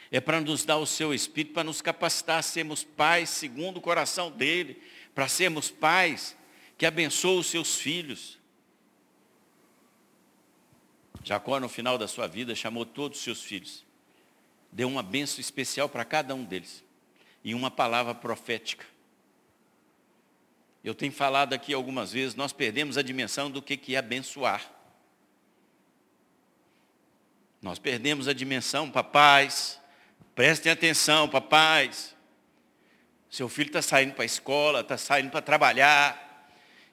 é 0.09 0.21
para 0.21 0.39
nos 0.39 0.63
dar 0.63 0.77
o 0.77 0.85
seu 0.85 1.13
Espírito, 1.13 1.53
para 1.53 1.65
nos 1.65 1.81
capacitar 1.81 2.39
a 2.39 2.41
sermos 2.41 2.81
pais 2.81 3.29
segundo 3.29 3.75
o 3.75 3.81
coração 3.81 4.31
dele, 4.31 4.81
para 5.13 5.27
sermos 5.27 5.69
pais 5.69 6.33
que 6.83 6.87
abençoam 6.87 7.39
os 7.39 7.47
seus 7.47 7.75
filhos. 7.75 8.37
Jacó, 11.23 11.57
no 11.57 11.69
final 11.69 11.97
da 11.97 12.09
sua 12.09 12.27
vida, 12.27 12.53
chamou 12.55 12.85
todos 12.85 13.19
os 13.19 13.23
seus 13.23 13.41
filhos, 13.41 13.85
deu 14.69 14.89
uma 14.89 15.01
bênção 15.01 15.39
especial 15.39 15.87
para 15.87 16.03
cada 16.03 16.35
um 16.35 16.43
deles 16.43 16.83
e 17.41 17.55
uma 17.55 17.71
palavra 17.71 18.13
profética. 18.13 18.85
Eu 20.83 20.93
tenho 20.93 21.13
falado 21.13 21.53
aqui 21.53 21.73
algumas 21.73 22.11
vezes, 22.11 22.35
nós 22.35 22.51
perdemos 22.51 22.97
a 22.97 23.01
dimensão 23.01 23.49
do 23.49 23.61
que 23.61 23.95
é 23.95 23.97
abençoar. 23.97 24.69
Nós 27.61 27.79
perdemos 27.79 28.27
a 28.27 28.33
dimensão, 28.33 28.91
papais, 28.91 29.79
prestem 30.35 30.69
atenção, 30.69 31.29
papais. 31.29 32.13
Seu 33.29 33.47
filho 33.47 33.67
está 33.67 33.81
saindo 33.81 34.15
para 34.15 34.23
a 34.23 34.25
escola, 34.25 34.81
está 34.81 34.97
saindo 34.97 35.31
para 35.31 35.41
trabalhar, 35.41 36.32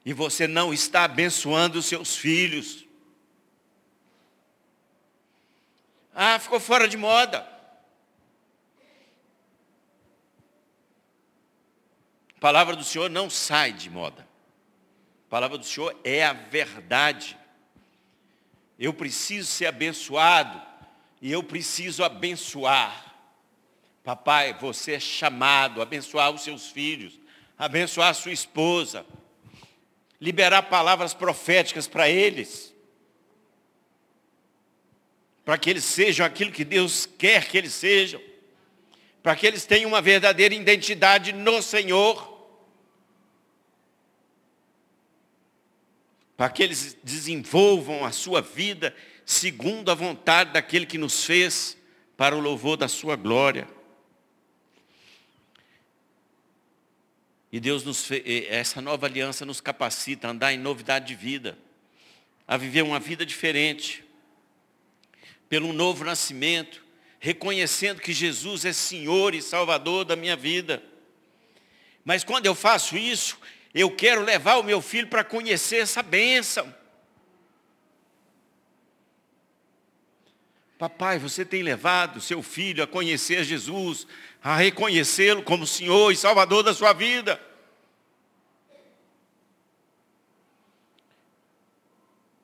e 0.04 0.12
você 0.12 0.46
não 0.46 0.72
está 0.72 1.04
abençoando 1.04 1.78
os 1.78 1.86
seus 1.86 2.16
filhos. 2.16 2.84
Ah, 6.14 6.38
ficou 6.38 6.58
fora 6.58 6.88
de 6.88 6.96
moda. 6.96 7.46
A 12.36 12.40
palavra 12.40 12.74
do 12.74 12.84
Senhor 12.84 13.10
não 13.10 13.28
sai 13.28 13.72
de 13.72 13.90
moda. 13.90 14.26
A 15.26 15.30
palavra 15.30 15.58
do 15.58 15.64
Senhor 15.64 15.94
é 16.02 16.24
a 16.24 16.32
verdade. 16.32 17.38
Eu 18.78 18.94
preciso 18.94 19.46
ser 19.46 19.66
abençoado 19.66 20.60
e 21.20 21.30
eu 21.30 21.42
preciso 21.42 22.02
abençoar. 22.02 23.14
Papai, 24.02 24.54
você 24.54 24.94
é 24.94 25.00
chamado 25.00 25.80
a 25.80 25.82
abençoar 25.82 26.30
os 26.30 26.40
seus 26.40 26.70
filhos, 26.70 27.20
abençoar 27.58 28.08
a 28.08 28.14
sua 28.14 28.32
esposa, 28.32 29.04
liberar 30.20 30.62
palavras 30.62 31.14
proféticas 31.14 31.86
para 31.86 32.08
eles, 32.08 32.74
para 35.44 35.56
que 35.56 35.70
eles 35.70 35.84
sejam 35.84 36.26
aquilo 36.26 36.52
que 36.52 36.64
Deus 36.64 37.06
quer 37.06 37.48
que 37.48 37.56
eles 37.56 37.72
sejam, 37.72 38.20
para 39.22 39.34
que 39.34 39.46
eles 39.46 39.64
tenham 39.64 39.88
uma 39.88 40.02
verdadeira 40.02 40.54
identidade 40.54 41.32
no 41.32 41.62
Senhor. 41.62 42.30
para 46.40 46.48
que 46.48 46.62
eles 46.62 46.96
desenvolvam 47.04 48.02
a 48.02 48.10
sua 48.10 48.40
vida 48.40 48.96
segundo 49.26 49.90
a 49.90 49.94
vontade 49.94 50.54
daquele 50.54 50.86
que 50.86 50.96
nos 50.96 51.22
fez 51.22 51.76
para 52.16 52.34
o 52.34 52.40
louvor 52.40 52.78
da 52.78 52.88
sua 52.88 53.14
glória. 53.14 53.68
E 57.52 57.58
Deus 57.58 57.82
nos 57.84 58.08
essa 58.48 58.80
nova 58.80 59.06
aliança 59.06 59.44
nos 59.44 59.60
capacita 59.60 60.28
a 60.28 60.30
andar 60.30 60.52
em 60.52 60.58
novidade 60.58 61.08
de 61.08 61.14
vida, 61.14 61.58
a 62.46 62.56
viver 62.56 62.82
uma 62.82 63.00
vida 63.00 63.26
diferente, 63.26 64.04
pelo 65.48 65.72
novo 65.72 66.04
nascimento, 66.04 66.84
reconhecendo 67.18 68.00
que 68.00 68.12
Jesus 68.12 68.64
é 68.64 68.72
Senhor 68.72 69.34
e 69.34 69.42
Salvador 69.42 70.04
da 70.04 70.14
minha 70.14 70.36
vida. 70.36 70.82
Mas 72.04 72.22
quando 72.22 72.46
eu 72.46 72.54
faço 72.54 72.96
isso, 72.96 73.38
eu 73.74 73.90
quero 73.90 74.22
levar 74.22 74.56
o 74.56 74.62
meu 74.62 74.80
filho 74.80 75.08
para 75.08 75.24
conhecer 75.24 75.76
essa 75.76 76.02
bênção. 76.02 76.72
Papai, 80.80 81.18
você 81.18 81.44
tem 81.44 81.62
levado 81.62 82.22
seu 82.22 82.42
filho 82.42 82.82
a 82.82 82.86
conhecer 82.86 83.44
Jesus, 83.44 84.06
a 84.42 84.56
reconhecê-lo 84.56 85.42
como 85.42 85.66
Senhor 85.66 86.10
e 86.10 86.16
Salvador 86.16 86.62
da 86.62 86.72
sua 86.72 86.94
vida. 86.94 87.38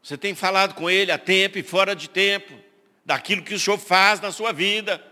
Você 0.02 0.18
tem 0.18 0.34
falado 0.34 0.74
com 0.74 0.90
ele 0.90 1.10
a 1.10 1.16
tempo 1.16 1.56
e 1.56 1.62
fora 1.62 1.96
de 1.96 2.10
tempo, 2.10 2.52
daquilo 3.06 3.42
que 3.42 3.54
o 3.54 3.58
Senhor 3.58 3.78
faz 3.78 4.20
na 4.20 4.30
sua 4.30 4.52
vida. 4.52 5.02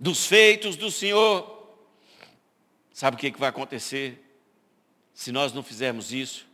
Dos 0.00 0.26
feitos 0.26 0.74
do 0.74 0.90
Senhor. 0.90 1.78
Sabe 2.92 3.16
o 3.16 3.20
que, 3.20 3.30
que 3.30 3.38
vai 3.38 3.50
acontecer? 3.50 4.20
Se 5.14 5.30
nós 5.30 5.52
não 5.52 5.62
fizermos 5.62 6.12
isso, 6.12 6.45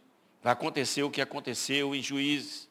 vai 0.43 0.53
acontecer 0.53 1.03
o 1.03 1.11
que 1.11 1.21
aconteceu 1.21 1.95
em 1.95 2.03
Juízes. 2.03 2.69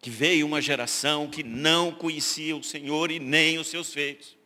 Que 0.00 0.10
veio 0.10 0.46
uma 0.46 0.60
geração 0.60 1.30
que 1.30 1.42
não 1.42 1.90
conhecia 1.92 2.54
o 2.54 2.62
Senhor 2.62 3.10
e 3.10 3.18
nem 3.18 3.58
os 3.58 3.68
seus 3.68 3.92
feitos. 3.92 4.36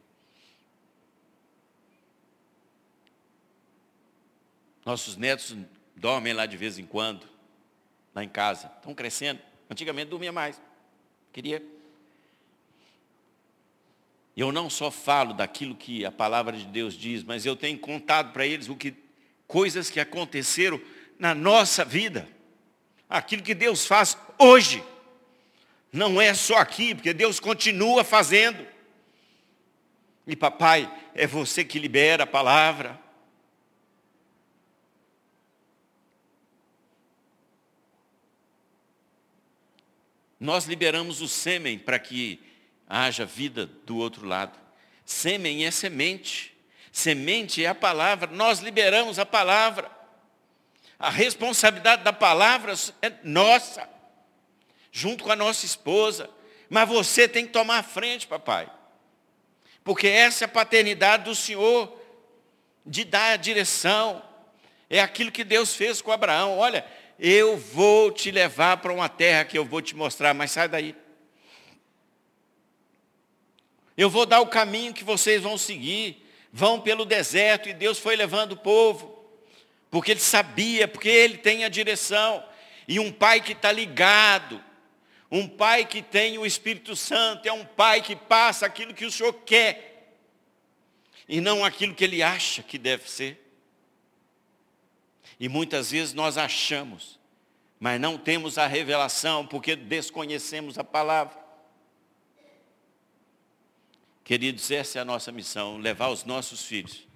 Nossos 4.84 5.16
netos 5.16 5.56
dormem 5.96 6.32
lá 6.32 6.46
de 6.46 6.56
vez 6.56 6.78
em 6.78 6.86
quando, 6.86 7.26
lá 8.14 8.22
em 8.22 8.28
casa. 8.28 8.70
Estão 8.76 8.94
crescendo. 8.94 9.40
Antigamente 9.68 10.10
dormia 10.10 10.30
mais. 10.30 10.60
Queria 11.32 11.60
eu 14.38 14.52
não 14.52 14.70
só 14.70 14.88
falo 14.88 15.34
daquilo 15.34 15.74
que 15.74 16.04
a 16.04 16.12
palavra 16.12 16.56
de 16.56 16.64
Deus 16.64 16.94
diz, 16.94 17.24
mas 17.24 17.44
eu 17.44 17.56
tenho 17.56 17.76
contado 17.76 18.32
para 18.32 18.46
eles 18.46 18.68
o 18.68 18.76
que, 18.76 18.94
coisas 19.48 19.90
que 19.90 19.98
aconteceram 19.98 20.80
na 21.18 21.34
nossa 21.34 21.84
vida. 21.84 22.28
Aquilo 23.08 23.42
que 23.42 23.54
Deus 23.54 23.86
faz 23.86 24.16
hoje. 24.38 24.82
Não 25.92 26.20
é 26.20 26.34
só 26.34 26.56
aqui, 26.56 26.94
porque 26.94 27.12
Deus 27.12 27.40
continua 27.40 28.04
fazendo. 28.04 28.66
E 30.26 30.36
papai, 30.36 30.92
é 31.14 31.26
você 31.26 31.64
que 31.64 31.78
libera 31.78 32.24
a 32.24 32.26
palavra. 32.26 33.00
Nós 40.38 40.66
liberamos 40.66 41.20
o 41.20 41.26
sêmen 41.26 41.78
para 41.78 41.98
que 41.98 42.40
haja 42.86 43.24
vida 43.24 43.66
do 43.66 43.96
outro 43.96 44.26
lado. 44.26 44.56
Sêmen 45.04 45.64
é 45.64 45.70
semente. 45.70 46.54
Semente 46.92 47.64
é 47.64 47.68
a 47.68 47.74
palavra. 47.74 48.30
Nós 48.30 48.60
liberamos 48.60 49.18
a 49.18 49.26
palavra. 49.26 49.97
A 50.98 51.10
responsabilidade 51.10 52.02
da 52.02 52.12
palavra 52.12 52.74
é 53.00 53.12
nossa, 53.22 53.88
junto 54.90 55.22
com 55.24 55.30
a 55.30 55.36
nossa 55.36 55.64
esposa. 55.64 56.28
Mas 56.68 56.88
você 56.88 57.28
tem 57.28 57.46
que 57.46 57.52
tomar 57.52 57.78
a 57.78 57.82
frente, 57.82 58.26
papai. 58.26 58.68
Porque 59.84 60.08
essa 60.08 60.44
é 60.44 60.46
a 60.46 60.48
paternidade 60.48 61.24
do 61.24 61.34
Senhor, 61.34 61.96
de 62.84 63.04
dar 63.04 63.32
a 63.32 63.36
direção. 63.36 64.22
É 64.90 65.00
aquilo 65.00 65.32
que 65.32 65.44
Deus 65.44 65.74
fez 65.74 66.02
com 66.02 66.10
Abraão. 66.10 66.58
Olha, 66.58 66.84
eu 67.18 67.56
vou 67.56 68.10
te 68.10 68.30
levar 68.30 68.78
para 68.78 68.92
uma 68.92 69.08
terra 69.08 69.44
que 69.44 69.56
eu 69.56 69.64
vou 69.64 69.80
te 69.80 69.94
mostrar, 69.94 70.34
mas 70.34 70.50
sai 70.50 70.68
daí. 70.68 70.94
Eu 73.96 74.10
vou 74.10 74.26
dar 74.26 74.40
o 74.40 74.46
caminho 74.46 74.94
que 74.94 75.04
vocês 75.04 75.42
vão 75.42 75.56
seguir. 75.56 76.24
Vão 76.52 76.80
pelo 76.80 77.04
deserto 77.04 77.68
e 77.68 77.74
Deus 77.74 77.98
foi 77.98 78.16
levando 78.16 78.52
o 78.52 78.56
povo. 78.56 79.17
Porque 79.90 80.10
ele 80.10 80.20
sabia, 80.20 80.86
porque 80.86 81.08
ele 81.08 81.38
tem 81.38 81.64
a 81.64 81.68
direção. 81.68 82.44
E 82.86 83.00
um 83.00 83.12
pai 83.12 83.40
que 83.40 83.52
está 83.52 83.72
ligado, 83.72 84.62
um 85.30 85.48
pai 85.48 85.84
que 85.84 86.02
tem 86.02 86.38
o 86.38 86.46
Espírito 86.46 86.94
Santo, 86.94 87.46
é 87.46 87.52
um 87.52 87.64
pai 87.64 88.02
que 88.02 88.14
passa 88.14 88.66
aquilo 88.66 88.94
que 88.94 89.04
o 89.04 89.10
Senhor 89.10 89.32
quer. 89.32 90.16
E 91.28 91.40
não 91.40 91.64
aquilo 91.64 91.94
que 91.94 92.04
ele 92.04 92.22
acha 92.22 92.62
que 92.62 92.78
deve 92.78 93.08
ser. 93.10 93.44
E 95.40 95.48
muitas 95.48 95.90
vezes 95.90 96.14
nós 96.14 96.36
achamos, 96.36 97.18
mas 97.78 98.00
não 98.00 98.18
temos 98.18 98.58
a 98.58 98.66
revelação 98.66 99.46
porque 99.46 99.76
desconhecemos 99.76 100.78
a 100.78 100.84
palavra. 100.84 101.36
Queridos, 104.24 104.70
essa 104.70 104.98
é 104.98 105.02
a 105.02 105.04
nossa 105.04 105.30
missão, 105.30 105.78
levar 105.78 106.08
os 106.08 106.24
nossos 106.24 106.64
filhos 106.64 107.07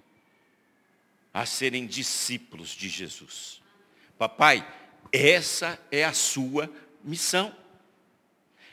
a 1.33 1.45
serem 1.45 1.87
discípulos 1.87 2.69
de 2.69 2.87
Jesus. 2.87 3.61
Papai, 4.17 4.65
essa 5.11 5.79
é 5.91 6.03
a 6.03 6.13
sua 6.13 6.69
missão. 7.03 7.53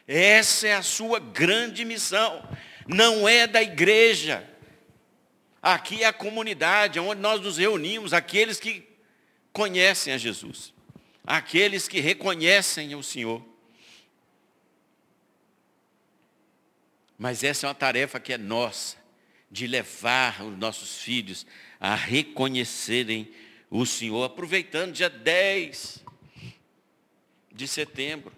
Essa 0.07 0.69
é 0.69 0.75
a 0.75 0.83
sua 0.83 1.19
grande 1.19 1.85
missão. 1.85 2.47
Não 2.87 3.29
é 3.29 3.47
da 3.47 3.63
igreja. 3.63 4.47
Aqui 5.63 6.03
é 6.03 6.07
a 6.07 6.13
comunidade, 6.13 6.99
onde 6.99 7.21
nós 7.21 7.41
nos 7.41 7.59
reunimos, 7.59 8.13
aqueles 8.13 8.59
que 8.59 8.87
conhecem 9.53 10.13
a 10.13 10.19
Jesus. 10.19 10.73
Aqueles 11.25 11.87
que 11.87 12.01
reconhecem 12.01 12.95
o 12.95 13.03
Senhor. 13.03 13.45
Mas 17.19 17.45
essa 17.45 17.67
é 17.67 17.69
uma 17.69 17.75
tarefa 17.75 18.19
que 18.19 18.33
é 18.33 18.39
nossa, 18.39 18.97
de 19.51 19.67
levar 19.67 20.43
os 20.43 20.57
nossos 20.57 20.99
filhos 20.99 21.47
a 21.79 21.95
reconhecerem 21.95 23.33
o 23.71 23.85
Senhor, 23.85 24.25
aproveitando 24.25 24.93
dia 24.93 25.11
10 25.11 26.05
de 27.53 27.69
setembro. 27.69 28.33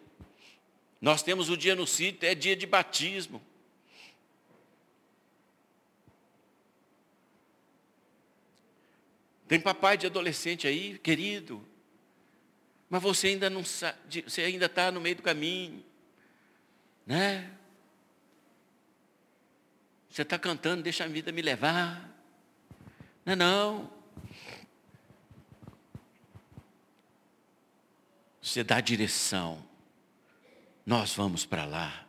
Nós 1.01 1.22
temos 1.22 1.48
o 1.48 1.57
dia 1.57 1.75
no 1.75 1.87
sítio, 1.87 2.29
é 2.29 2.35
dia 2.35 2.55
de 2.55 2.66
batismo. 2.66 3.42
Tem 9.48 9.61
papai 9.61 9.98
de 9.98 10.07
adolescente 10.07 10.66
aí, 10.66 10.98
querido. 10.98 11.66
Mas 12.88 13.03
você 13.03 13.29
ainda 13.29 13.51
não 13.51 13.64
sabe, 13.64 14.22
você 14.22 14.42
ainda 14.42 14.66
está 14.66 14.90
no 14.90 15.01
meio 15.01 15.16
do 15.16 15.22
caminho. 15.22 15.85
Né? 17.07 17.51
Você 20.12 20.20
está 20.20 20.38
cantando, 20.38 20.83
deixa 20.83 21.05
a 21.05 21.09
vida 21.09 21.33
me 21.33 21.40
levar. 21.40 22.07
Não 23.25 23.33
é 23.33 23.37
não. 23.37 23.90
Você 28.42 28.62
dá 28.62 28.79
direção. 28.79 29.66
Nós 30.85 31.14
vamos 31.14 31.46
para 31.46 31.64
lá. 31.64 32.07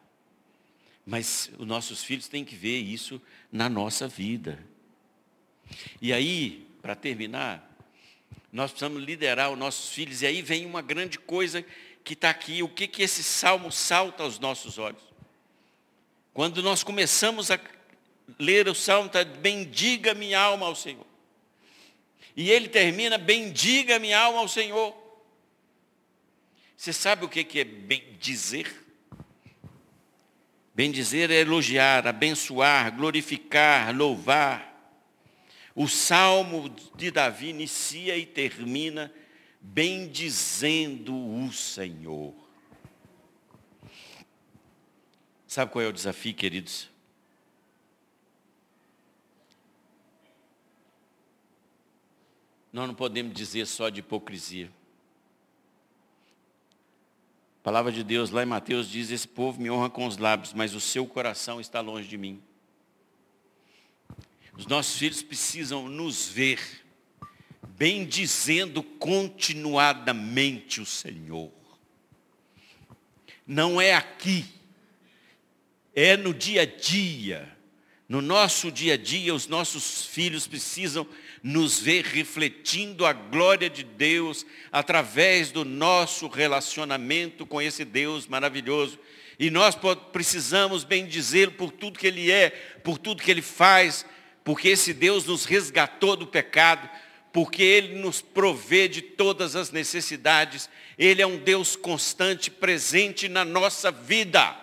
Mas 1.06 1.50
os 1.58 1.66
nossos 1.66 2.04
filhos 2.04 2.28
têm 2.28 2.44
que 2.44 2.58
ver 2.58 2.78
isso 2.78 3.22
na 3.50 3.70
nossa 3.70 4.06
vida. 4.06 4.62
E 6.02 6.12
aí, 6.12 6.68
para 6.82 6.98
terminar, 6.98 7.74
nós 8.52 8.72
precisamos 8.72 9.02
liderar 9.02 9.50
os 9.50 9.58
nossos 9.58 9.94
filhos. 9.94 10.22
E 10.22 10.26
aí 10.26 10.42
vem 10.42 10.66
uma 10.66 10.82
grande 10.82 11.18
coisa 11.18 11.66
que 12.04 12.16
está 12.16 12.30
aqui. 12.30 12.62
O 12.62 12.68
que, 12.68 12.86
que 12.86 13.02
esse 13.02 13.24
salmo 13.24 13.72
salta 13.72 14.24
aos 14.24 14.39
nossos 14.39 14.78
olhos? 14.78 15.02
Quando 16.34 16.62
nós 16.62 16.84
começamos 16.84 17.50
a 17.50 17.58
ler 18.39 18.67
o 18.67 18.75
salmo, 18.75 19.07
está 19.07 19.23
bendiga 19.23 20.13
minha 20.13 20.39
alma 20.39 20.65
ao 20.65 20.75
Senhor. 20.75 21.05
E 22.36 22.49
ele 22.49 22.67
termina, 22.67 23.17
bendiga 23.17 23.99
minha 23.99 24.19
alma 24.19 24.39
ao 24.39 24.47
Senhor. 24.47 24.95
Você 26.75 26.91
sabe 26.91 27.25
o 27.25 27.29
que, 27.29 27.59
é 27.59 27.63
bendizer? 27.63 28.83
Bendizer 30.75 31.29
é 31.31 31.36
elogiar, 31.36 32.07
abençoar, 32.07 32.95
glorificar, 32.95 33.95
louvar. 33.95 34.73
O 35.75 35.88
salmo 35.88 36.69
de 36.95 37.12
Davi 37.12 37.49
inicia 37.49 38.17
e 38.17 38.25
termina 38.25 39.13
bendizendo 39.62 41.15
o 41.15 41.51
Senhor. 41.53 42.33
Sabe 45.47 45.71
qual 45.71 45.86
é 45.86 45.88
o 45.88 45.93
desafio, 45.93 46.33
queridos? 46.33 46.92
Nós 52.73 52.88
não 52.88 52.95
podemos 52.95 53.36
dizer 53.36 53.67
só 53.67 53.89
de 53.89 53.99
hipocrisia. 53.99 54.71
A 57.62 57.63
palavra 57.63 57.91
de 57.91 58.03
Deus 58.03 58.31
lá 58.31 58.41
em 58.41 58.47
Mateus 58.47 58.89
diz: 58.89 59.12
Esse 59.12 59.27
povo 59.27 59.62
me 59.62 59.69
honra 59.69 59.91
com 59.91 60.07
os 60.07 60.17
lábios, 60.17 60.53
mas 60.53 60.73
o 60.73 60.81
seu 60.81 61.05
coração 61.05 61.62
está 61.62 61.79
longe 61.79 62.07
de 62.07 62.17
mim. 62.17 62.41
Os 64.57 64.65
nossos 64.65 64.97
filhos 64.97 65.21
precisam 65.21 65.88
nos 65.88 66.27
ver 66.27 66.59
bendizendo 67.77 68.81
continuadamente 68.81 70.81
o 70.81 70.86
Senhor. 70.86 71.51
Não 73.45 73.79
é 73.79 73.93
aqui, 73.93 74.45
é 75.93 76.17
no 76.17 76.33
dia 76.33 76.63
a 76.63 76.65
dia. 76.65 77.55
No 78.07 78.21
nosso 78.21 78.71
dia 78.71 78.95
a 78.95 78.97
dia, 78.97 79.33
os 79.33 79.47
nossos 79.47 80.05
filhos 80.05 80.47
precisam 80.47 81.07
nos 81.43 81.77
ver 81.77 82.06
refletindo 82.06 83.06
a 83.06 83.12
glória 83.12 83.69
de 83.69 83.84
Deus 83.84 84.45
através 84.71 85.51
do 85.51 85.65
nosso 85.65 86.29
relacionamento 86.29 87.45
com 87.45 87.62
esse 87.62 87.84
Deus 87.84 88.25
maravilhoso. 88.25 88.97
E 89.38 89.49
nós 89.49 89.77
precisamos 90.13 90.86
bendizê-lo 90.86 91.51
por 91.51 91.69
tudo 91.69 91.99
que 91.99 92.08
Ele 92.08 92.32
é, 92.32 92.49
por 92.82 92.97
tudo 92.97 93.21
que 93.21 93.29
Ele 93.29 93.41
faz, 93.41 94.06
porque 94.41 94.69
esse 94.69 94.93
Deus 94.93 95.25
nos 95.25 95.43
resgatou 95.43 96.15
do 96.15 96.25
pecado, 96.25 96.89
porque 97.34 97.62
Ele 97.62 97.99
nos 97.99 98.21
provê 98.21 98.88
de 98.88 99.01
todas 99.01 99.53
as 99.58 99.69
necessidades. 99.69 100.69
Ele 100.97 101.21
é 101.21 101.27
um 101.27 101.38
Deus 101.38 101.75
constante, 101.75 102.49
presente 102.49 103.27
na 103.27 103.43
nossa 103.43 103.91
vida. 103.91 104.56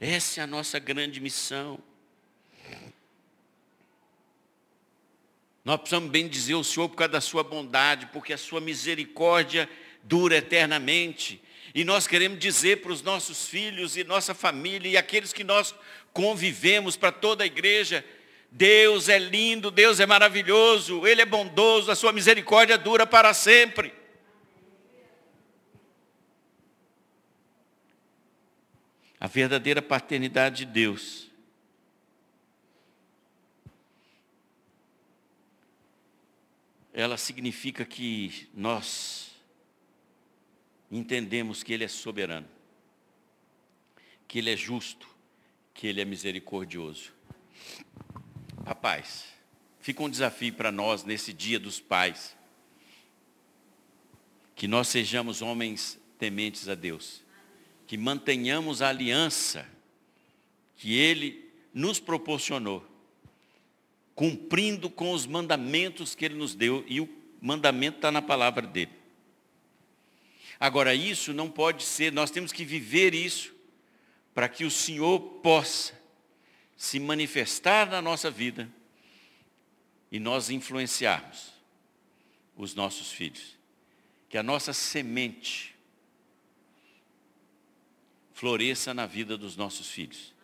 Essa 0.00 0.40
é 0.40 0.44
a 0.44 0.46
nossa 0.46 0.80
grande 0.80 1.20
missão. 1.20 1.78
Nós 5.66 5.78
precisamos 5.80 6.10
bem 6.10 6.28
dizer 6.28 6.54
o 6.54 6.62
Senhor 6.62 6.88
por 6.88 6.94
causa 6.94 7.14
da 7.14 7.20
sua 7.20 7.42
bondade, 7.42 8.06
porque 8.12 8.32
a 8.32 8.38
sua 8.38 8.60
misericórdia 8.60 9.68
dura 10.00 10.36
eternamente. 10.36 11.42
E 11.74 11.82
nós 11.82 12.06
queremos 12.06 12.38
dizer 12.38 12.82
para 12.82 12.92
os 12.92 13.02
nossos 13.02 13.48
filhos 13.48 13.96
e 13.96 14.04
nossa 14.04 14.32
família 14.32 14.88
e 14.88 14.96
aqueles 14.96 15.32
que 15.32 15.42
nós 15.42 15.74
convivemos, 16.12 16.96
para 16.96 17.10
toda 17.10 17.42
a 17.42 17.48
igreja, 17.48 18.04
Deus 18.48 19.08
é 19.08 19.18
lindo, 19.18 19.72
Deus 19.72 19.98
é 19.98 20.06
maravilhoso, 20.06 21.04
Ele 21.04 21.22
é 21.22 21.26
bondoso, 21.26 21.90
a 21.90 21.96
sua 21.96 22.12
misericórdia 22.12 22.78
dura 22.78 23.04
para 23.04 23.34
sempre. 23.34 23.92
A 29.18 29.26
verdadeira 29.26 29.82
paternidade 29.82 30.64
de 30.64 30.66
Deus 30.66 31.25
ela 36.96 37.18
significa 37.18 37.84
que 37.84 38.48
nós 38.54 39.30
entendemos 40.90 41.62
que 41.62 41.74
Ele 41.74 41.84
é 41.84 41.88
soberano, 41.88 42.48
que 44.26 44.38
Ele 44.38 44.50
é 44.50 44.56
justo, 44.56 45.06
que 45.74 45.86
Ele 45.86 46.00
é 46.00 46.06
misericordioso. 46.06 47.12
Papais, 48.64 49.26
fica 49.78 50.02
um 50.02 50.08
desafio 50.08 50.54
para 50.54 50.72
nós 50.72 51.04
nesse 51.04 51.34
dia 51.34 51.60
dos 51.60 51.78
pais, 51.78 52.34
que 54.54 54.66
nós 54.66 54.88
sejamos 54.88 55.42
homens 55.42 56.00
tementes 56.18 56.66
a 56.66 56.74
Deus, 56.74 57.22
que 57.86 57.98
mantenhamos 57.98 58.80
a 58.80 58.88
aliança 58.88 59.68
que 60.76 60.94
Ele 60.94 61.46
nos 61.74 62.00
proporcionou, 62.00 62.82
cumprindo 64.16 64.88
com 64.88 65.12
os 65.12 65.26
mandamentos 65.26 66.14
que 66.14 66.24
Ele 66.24 66.34
nos 66.34 66.54
deu, 66.54 66.82
e 66.88 67.00
o 67.02 67.08
mandamento 67.40 67.98
está 67.98 68.10
na 68.10 68.22
palavra 68.22 68.66
dele. 68.66 68.90
Agora, 70.58 70.94
isso 70.94 71.34
não 71.34 71.50
pode 71.50 71.84
ser, 71.84 72.10
nós 72.10 72.30
temos 72.30 72.50
que 72.50 72.64
viver 72.64 73.14
isso 73.14 73.54
para 74.34 74.48
que 74.48 74.64
o 74.64 74.70
Senhor 74.70 75.20
possa 75.20 75.92
se 76.76 76.98
manifestar 76.98 77.90
na 77.90 78.00
nossa 78.00 78.30
vida 78.30 78.68
e 80.10 80.18
nós 80.18 80.48
influenciarmos 80.48 81.52
os 82.56 82.74
nossos 82.74 83.12
filhos. 83.12 83.54
Que 84.30 84.38
a 84.38 84.42
nossa 84.42 84.72
semente 84.72 85.74
floresça 88.32 88.94
na 88.94 89.04
vida 89.04 89.36
dos 89.36 89.56
nossos 89.56 89.88
filhos 89.90 90.34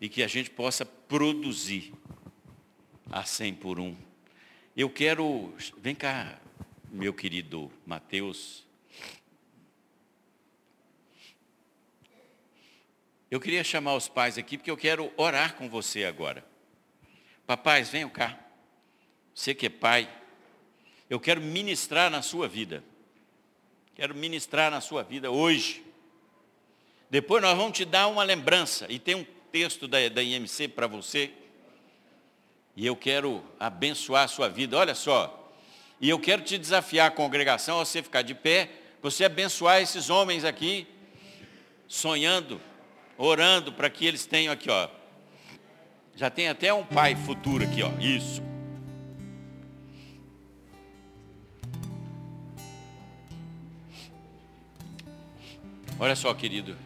e 0.00 0.08
que 0.08 0.22
a 0.24 0.28
gente 0.28 0.50
possa 0.50 0.84
produzir 0.84 1.92
a 3.12 3.24
100 3.24 3.54
por 3.54 3.78
um. 3.78 3.94
Eu 4.76 4.90
quero, 4.90 5.54
vem 5.78 5.94
cá, 5.94 6.40
meu 6.90 7.12
querido 7.12 7.70
Mateus, 7.86 8.64
Eu 13.32 13.40
queria 13.40 13.64
chamar 13.64 13.94
os 13.94 14.08
pais 14.08 14.36
aqui 14.36 14.58
porque 14.58 14.70
eu 14.70 14.76
quero 14.76 15.10
orar 15.16 15.54
com 15.54 15.66
você 15.66 16.04
agora. 16.04 16.44
Papais, 17.46 17.88
venham 17.88 18.10
cá. 18.10 18.38
Você 19.34 19.54
que 19.54 19.64
é 19.64 19.70
pai, 19.70 20.06
eu 21.08 21.18
quero 21.18 21.40
ministrar 21.40 22.10
na 22.10 22.20
sua 22.20 22.46
vida. 22.46 22.84
Quero 23.94 24.14
ministrar 24.14 24.70
na 24.70 24.82
sua 24.82 25.02
vida 25.02 25.30
hoje. 25.30 25.82
Depois 27.08 27.42
nós 27.42 27.56
vamos 27.56 27.74
te 27.74 27.86
dar 27.86 28.06
uma 28.08 28.22
lembrança. 28.22 28.84
E 28.90 28.98
tem 28.98 29.14
um 29.14 29.24
texto 29.50 29.88
da, 29.88 30.06
da 30.10 30.22
IMC 30.22 30.68
para 30.68 30.86
você. 30.86 31.32
E 32.76 32.86
eu 32.86 32.96
quero 32.96 33.42
abençoar 33.58 34.24
a 34.24 34.28
sua 34.28 34.48
vida. 34.48 34.76
Olha 34.76 34.94
só. 34.94 35.52
E 36.00 36.08
eu 36.08 36.18
quero 36.18 36.42
te 36.42 36.58
desafiar 36.58 37.12
congregação 37.12 37.80
a 37.80 37.84
você 37.84 38.02
ficar 38.02 38.22
de 38.22 38.34
pé, 38.34 38.70
você 39.00 39.24
abençoar 39.24 39.80
esses 39.80 40.10
homens 40.10 40.44
aqui, 40.44 40.86
sonhando 41.86 42.60
orando 43.16 43.72
para 43.72 43.88
que 43.88 44.04
eles 44.04 44.26
tenham 44.26 44.52
aqui, 44.52 44.70
ó. 44.70 44.88
Já 46.16 46.28
tem 46.28 46.48
até 46.48 46.72
um 46.72 46.84
pai 46.84 47.14
futuro 47.14 47.64
aqui, 47.64 47.82
ó. 47.82 47.90
Isso. 48.00 48.42
Olha 55.98 56.16
só, 56.16 56.34
querido. 56.34 56.76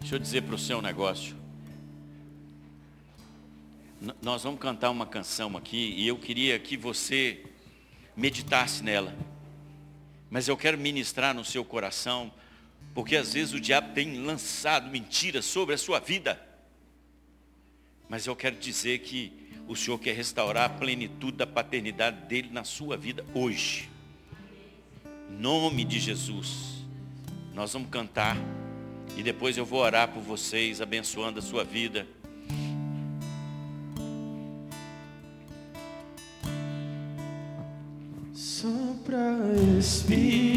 Deixa 0.00 0.14
eu 0.14 0.18
dizer 0.18 0.42
para 0.42 0.54
o 0.54 0.58
seu 0.58 0.80
negócio. 0.80 1.39
Nós 4.22 4.44
vamos 4.44 4.58
cantar 4.58 4.88
uma 4.90 5.04
canção 5.04 5.54
aqui 5.58 5.94
e 5.96 6.08
eu 6.08 6.16
queria 6.16 6.58
que 6.58 6.74
você 6.74 7.44
meditasse 8.16 8.82
nela. 8.82 9.14
Mas 10.30 10.48
eu 10.48 10.56
quero 10.56 10.78
ministrar 10.78 11.34
no 11.34 11.44
seu 11.44 11.62
coração, 11.62 12.32
porque 12.94 13.14
às 13.14 13.34
vezes 13.34 13.52
o 13.52 13.60
diabo 13.60 13.92
tem 13.92 14.22
lançado 14.22 14.90
mentiras 14.90 15.44
sobre 15.44 15.74
a 15.74 15.78
sua 15.78 16.00
vida. 16.00 16.40
Mas 18.08 18.26
eu 18.26 18.34
quero 18.34 18.56
dizer 18.56 19.00
que 19.00 19.32
o 19.68 19.76
Senhor 19.76 19.98
quer 19.98 20.16
restaurar 20.16 20.64
a 20.64 20.74
plenitude 20.74 21.36
da 21.36 21.46
paternidade 21.46 22.26
dele 22.26 22.48
na 22.50 22.64
sua 22.64 22.96
vida 22.96 23.24
hoje. 23.34 23.90
Em 25.30 25.34
nome 25.34 25.84
de 25.84 26.00
Jesus. 26.00 26.84
Nós 27.52 27.74
vamos 27.74 27.90
cantar 27.90 28.36
e 29.14 29.22
depois 29.22 29.58
eu 29.58 29.66
vou 29.66 29.80
orar 29.80 30.08
por 30.08 30.22
vocês, 30.22 30.80
abençoando 30.80 31.38
a 31.38 31.42
sua 31.42 31.64
vida. 31.64 32.06
Sopra 38.60 39.38
Espírito 39.78 40.49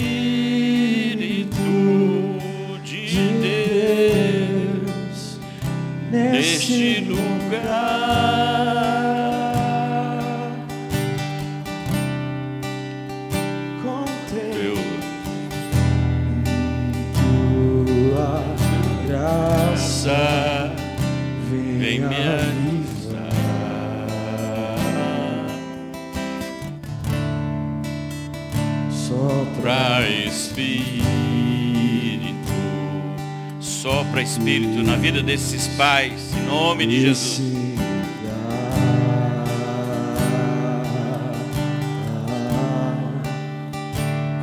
Espírito 34.43 34.83
na 34.83 34.97
vida 34.97 35.23
desses 35.23 35.69
pais, 35.77 36.33
em 36.35 36.45
nome 36.45 36.85
de 36.85 36.99
Jesus. 36.99 37.39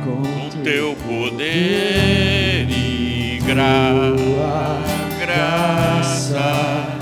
Com 0.03 0.49
teu 0.63 0.95
poder 1.07 2.67
e 2.67 3.39
gra- 3.45 4.15
graça, 5.19 6.97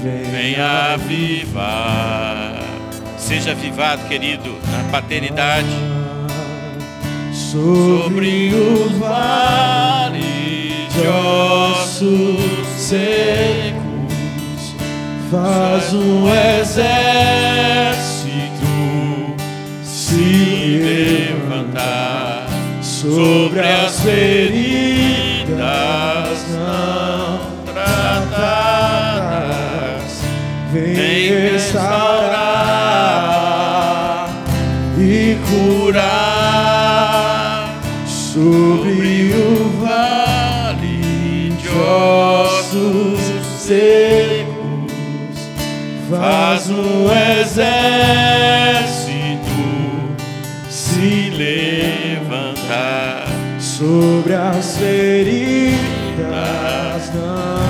vem 0.00 0.54
avivar. 0.60 2.62
Seja 3.18 3.50
avivado, 3.50 4.06
querido, 4.08 4.54
na 4.70 4.84
paternidade, 4.92 5.66
sobre 7.32 8.52
os 8.54 8.92
vales 8.98 9.99
de 11.00 11.08
ossos 11.08 12.66
secos. 12.76 13.80
faz 15.30 15.94
um 15.94 16.28
exército 16.60 16.90
se 19.82 21.32
levantar 21.38 22.46
sobre 22.82 23.60
as 23.60 24.00
feridas 24.00 25.56
não 26.50 27.40
tratadas. 27.64 29.00
vem 30.72 31.50
restaurar 31.52 32.20
e 34.98 35.38
curar 35.48 36.29
um 46.70 47.10
exército 47.40 47.70
se 50.68 51.30
levantar 51.30 53.26
sobre 53.58 54.34
as 54.34 54.76
feridas 54.76 55.80
não 57.14 57.60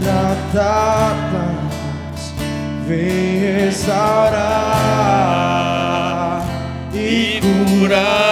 tratadas 0.00 1.56
vem 2.86 3.40
restaurar 3.40 4.36
e 6.94 7.40
curar 7.78 8.25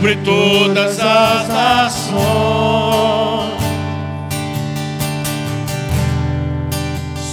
sobre 0.00 0.16
todas 0.24 0.98
as 0.98 1.48
nações. 1.48 2.80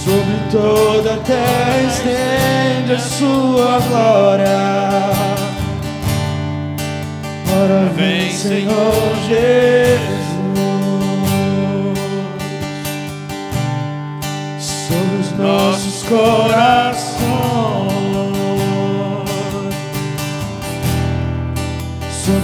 sobre 0.04 0.38
toda 0.50 1.14
a 1.14 1.16
terra 1.18 1.82
estende 1.86 2.92
a 2.92 2.98
sua 2.98 3.78
glória. 3.88 4.58
Ora 7.62 7.90
vem, 7.94 8.30
Senhor 8.30 9.14
Jesus, 9.26 9.98
sobre 14.66 15.20
os 15.20 15.32
nossos 15.38 16.02
corações, 16.04 17.07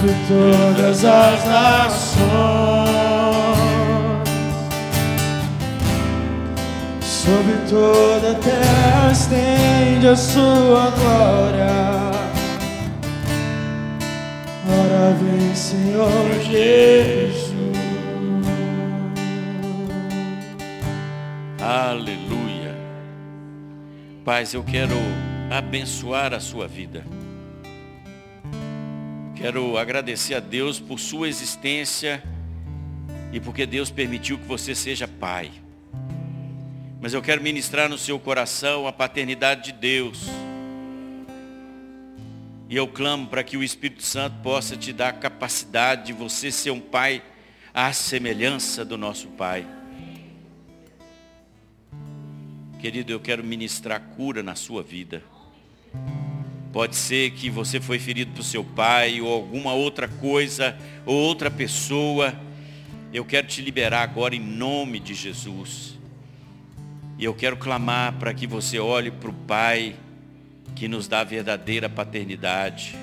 sobre 0.05 0.13
todas 0.27 1.03
as 1.03 1.45
nações. 1.45 2.25
Sobre 7.01 7.55
toda 7.67 8.31
a 8.31 8.35
terra 8.35 9.11
estende 9.11 10.07
a 10.07 10.15
sua 10.15 10.91
glória. 10.91 11.71
Ora 14.67 15.13
vem, 15.19 15.55
Senhor 15.55 16.29
Jesus. 16.43 17.55
Aleluia. 21.59 22.75
Paz, 24.23 24.53
eu 24.53 24.63
quero 24.63 24.95
abençoar 25.49 26.33
a 26.33 26.39
sua 26.39 26.67
vida. 26.67 27.03
Quero 29.45 29.77
agradecer 29.77 30.33
a 30.33 30.39
Deus 30.39 30.79
por 30.79 30.99
sua 30.99 31.29
existência 31.29 32.23
e 33.31 33.39
porque 33.39 33.67
Deus 33.67 33.91
permitiu 33.91 34.39
que 34.39 34.45
você 34.45 34.73
seja 34.73 35.07
pai. 35.07 35.51
Mas 36.99 37.13
eu 37.13 37.21
quero 37.21 37.43
ministrar 37.43 37.87
no 37.87 37.95
seu 37.95 38.19
coração 38.19 38.87
a 38.87 38.91
paternidade 38.91 39.65
de 39.65 39.73
Deus. 39.73 40.25
E 42.67 42.75
eu 42.75 42.87
clamo 42.87 43.27
para 43.27 43.43
que 43.43 43.55
o 43.55 43.63
Espírito 43.63 44.01
Santo 44.01 44.35
possa 44.41 44.75
te 44.75 44.91
dar 44.91 45.09
a 45.09 45.13
capacidade 45.13 46.07
de 46.07 46.13
você 46.13 46.51
ser 46.51 46.71
um 46.71 46.81
pai 46.81 47.21
à 47.71 47.93
semelhança 47.93 48.83
do 48.83 48.97
nosso 48.97 49.27
Pai. 49.27 49.63
Querido, 52.79 53.11
eu 53.11 53.19
quero 53.19 53.43
ministrar 53.43 54.01
cura 54.15 54.41
na 54.41 54.55
sua 54.55 54.81
vida. 54.81 55.21
Pode 56.75 56.97
ser 56.97 57.31
que 57.31 57.49
você 57.49 57.79
foi 57.79 57.97
ferido 57.97 58.33
por 58.33 58.43
seu 58.43 58.61
pai 58.61 59.21
ou 59.21 59.31
alguma 59.31 59.71
outra 59.71 60.09
coisa 60.09 60.77
ou 61.05 61.15
outra 61.15 61.49
pessoa. 61.49 62.37
Eu 63.13 63.23
quero 63.23 63.47
te 63.47 63.61
liberar 63.61 64.01
agora 64.01 64.35
em 64.35 64.41
nome 64.41 64.99
de 64.99 65.13
Jesus. 65.13 65.97
E 67.17 67.23
eu 67.23 67.33
quero 67.33 67.55
clamar 67.55 68.15
para 68.15 68.33
que 68.33 68.45
você 68.45 68.77
olhe 68.77 69.09
para 69.09 69.29
o 69.29 69.33
Pai 69.33 69.95
que 70.75 70.89
nos 70.89 71.07
dá 71.07 71.21
a 71.21 71.23
verdadeira 71.23 71.87
paternidade. 71.87 72.93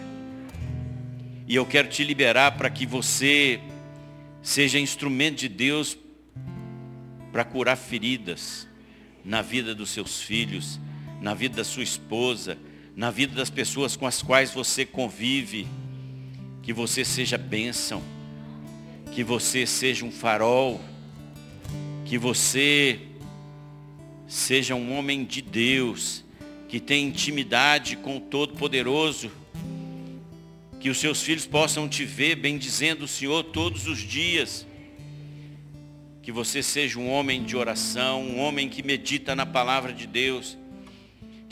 E 1.48 1.54
eu 1.54 1.64
quero 1.64 1.88
te 1.88 2.04
liberar 2.04 2.58
para 2.58 2.68
que 2.68 2.84
você 2.84 3.58
seja 4.42 4.78
instrumento 4.78 5.38
de 5.38 5.48
Deus 5.48 5.96
para 7.32 7.42
curar 7.42 7.76
feridas 7.76 8.68
na 9.24 9.40
vida 9.40 9.74
dos 9.74 9.88
seus 9.88 10.20
filhos, 10.20 10.78
na 11.22 11.32
vida 11.32 11.56
da 11.56 11.64
sua 11.64 11.82
esposa, 11.82 12.58
na 12.94 13.10
vida 13.10 13.34
das 13.34 13.50
pessoas 13.50 13.96
com 13.96 14.06
as 14.06 14.22
quais 14.22 14.52
você 14.52 14.84
convive. 14.84 15.66
Que 16.62 16.72
você 16.72 17.04
seja 17.04 17.36
bênção, 17.36 18.00
que 19.12 19.24
você 19.24 19.66
seja 19.66 20.04
um 20.04 20.12
farol, 20.12 20.80
que 22.04 22.16
você 22.16 23.00
seja 24.28 24.74
um 24.74 24.96
homem 24.96 25.24
de 25.24 25.42
Deus, 25.42 26.24
que 26.68 26.78
tem 26.78 27.08
intimidade 27.08 27.96
com 27.96 28.16
o 28.16 28.20
Todo-Poderoso, 28.20 29.30
que 30.80 30.88
os 30.88 30.98
seus 30.98 31.22
filhos 31.22 31.46
possam 31.46 31.88
te 31.88 32.04
ver 32.04 32.36
bendizendo 32.36 33.04
o 33.04 33.08
Senhor 33.08 33.42
todos 33.44 33.86
os 33.86 33.98
dias. 33.98 34.66
Que 36.22 36.30
você 36.30 36.62
seja 36.62 36.98
um 36.98 37.10
homem 37.10 37.42
de 37.42 37.56
oração, 37.56 38.22
um 38.22 38.38
homem 38.38 38.68
que 38.68 38.82
medita 38.82 39.34
na 39.34 39.44
palavra 39.44 39.92
de 39.92 40.06
Deus. 40.06 40.56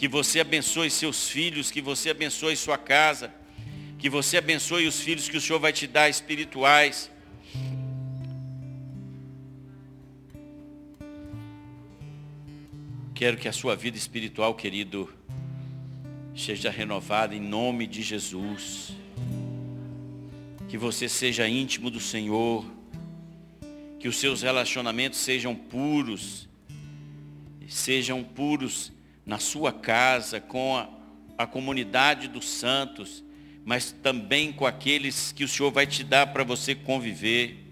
Que 0.01 0.09
você 0.09 0.40
abençoe 0.40 0.90
seus 0.90 1.28
filhos, 1.28 1.70
que 1.70 1.82
você 1.82 2.09
abençoe 2.09 2.57
sua 2.57 2.78
casa, 2.78 3.30
que 3.98 4.09
você 4.09 4.38
abençoe 4.38 4.86
os 4.86 4.98
filhos 4.98 5.28
que 5.28 5.36
o 5.36 5.40
Senhor 5.42 5.59
vai 5.59 5.74
te 5.74 5.86
dar 5.86 6.09
espirituais. 6.09 7.11
Quero 13.14 13.36
que 13.36 13.46
a 13.46 13.53
sua 13.53 13.76
vida 13.76 13.98
espiritual, 13.98 14.55
querido, 14.55 15.12
seja 16.34 16.70
renovada 16.70 17.34
em 17.34 17.40
nome 17.40 17.86
de 17.86 18.01
Jesus. 18.01 18.96
Que 20.66 20.78
você 20.78 21.11
seja 21.11 21.46
íntimo 21.46 21.90
do 21.90 22.01
Senhor. 22.01 22.64
Que 23.98 24.09
os 24.09 24.16
seus 24.16 24.40
relacionamentos 24.40 25.18
sejam 25.18 25.55
puros. 25.55 26.48
Sejam 27.68 28.24
puros 28.24 28.90
na 29.31 29.39
sua 29.39 29.72
casa, 29.72 30.41
com 30.41 30.76
a, 30.76 30.89
a 31.39 31.47
comunidade 31.47 32.26
dos 32.26 32.49
santos, 32.49 33.22
mas 33.64 33.93
também 33.93 34.53
com 34.53 34.66
aqueles 34.66 35.31
que 35.31 35.45
o 35.45 35.49
Senhor 35.49 35.70
vai 35.70 35.87
te 35.87 36.03
dar 36.03 36.33
para 36.33 36.43
você 36.43 36.74
conviver. 36.74 37.64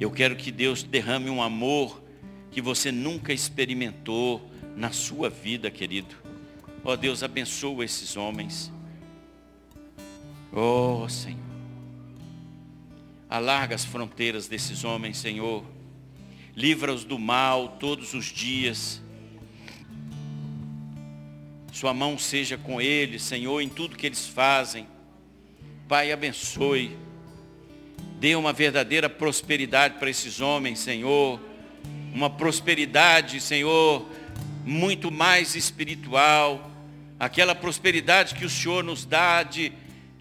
Eu 0.00 0.10
quero 0.10 0.34
que 0.34 0.50
Deus 0.50 0.82
derrame 0.82 1.30
um 1.30 1.40
amor 1.40 2.02
que 2.50 2.60
você 2.60 2.90
nunca 2.90 3.32
experimentou 3.32 4.50
na 4.76 4.90
sua 4.90 5.30
vida, 5.30 5.70
querido. 5.70 6.16
Ó 6.82 6.94
oh, 6.94 6.96
Deus, 6.96 7.22
abençoa 7.22 7.84
esses 7.84 8.16
homens. 8.16 8.72
Oh, 10.50 11.08
Senhor. 11.08 11.38
Alarga 13.30 13.76
as 13.76 13.84
fronteiras 13.84 14.48
desses 14.48 14.82
homens, 14.82 15.18
Senhor. 15.18 15.64
Livra-os 16.56 17.04
do 17.04 17.16
mal 17.16 17.76
todos 17.78 18.12
os 18.12 18.24
dias. 18.24 19.00
Sua 21.72 21.92
mão 21.92 22.16
seja 22.16 22.56
com 22.56 22.80
eles, 22.80 23.22
Senhor, 23.22 23.60
em 23.60 23.68
tudo 23.68 23.96
que 23.96 24.06
eles 24.06 24.28
fazem. 24.28 24.86
Pai, 25.88 26.12
abençoe. 26.12 26.96
Dê 28.20 28.36
uma 28.36 28.52
verdadeira 28.52 29.10
prosperidade 29.10 29.98
para 29.98 30.08
esses 30.08 30.40
homens, 30.40 30.78
Senhor 30.78 31.40
uma 32.12 32.28
prosperidade, 32.28 33.40
Senhor, 33.40 34.06
muito 34.64 35.10
mais 35.10 35.56
espiritual, 35.56 36.70
aquela 37.18 37.54
prosperidade 37.54 38.34
que 38.34 38.44
o 38.44 38.50
Senhor 38.50 38.84
nos 38.84 39.04
dá 39.04 39.42
de 39.42 39.72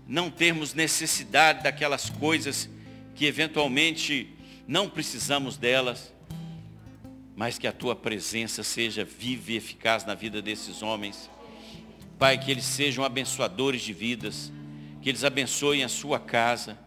não 0.08 0.32
termos 0.32 0.74
necessidade 0.74 1.64
daquelas 1.64 2.10
coisas 2.10 2.70
que 3.14 3.26
eventualmente 3.26 4.30
não 4.68 4.90
precisamos 4.90 5.58
delas, 5.58 6.14
mas 7.36 7.58
que 7.58 7.68
a 7.68 7.74
tua 7.74 7.96
presença 7.96 8.64
seja 8.64 9.04
viva 9.04 9.52
e 9.52 9.58
eficaz 9.58 10.06
na 10.06 10.16
vida 10.16 10.42
desses 10.42 10.82
homens. 10.82 11.30
Pai, 12.22 12.38
que 12.38 12.52
eles 12.52 12.66
sejam 12.66 13.04
abençoadores 13.04 13.82
de 13.82 13.94
vidas, 13.94 14.54
que 15.02 15.10
eles 15.10 15.24
abençoem 15.24 15.84
a 15.84 15.90
sua 15.90 16.20
casa, 16.20 16.78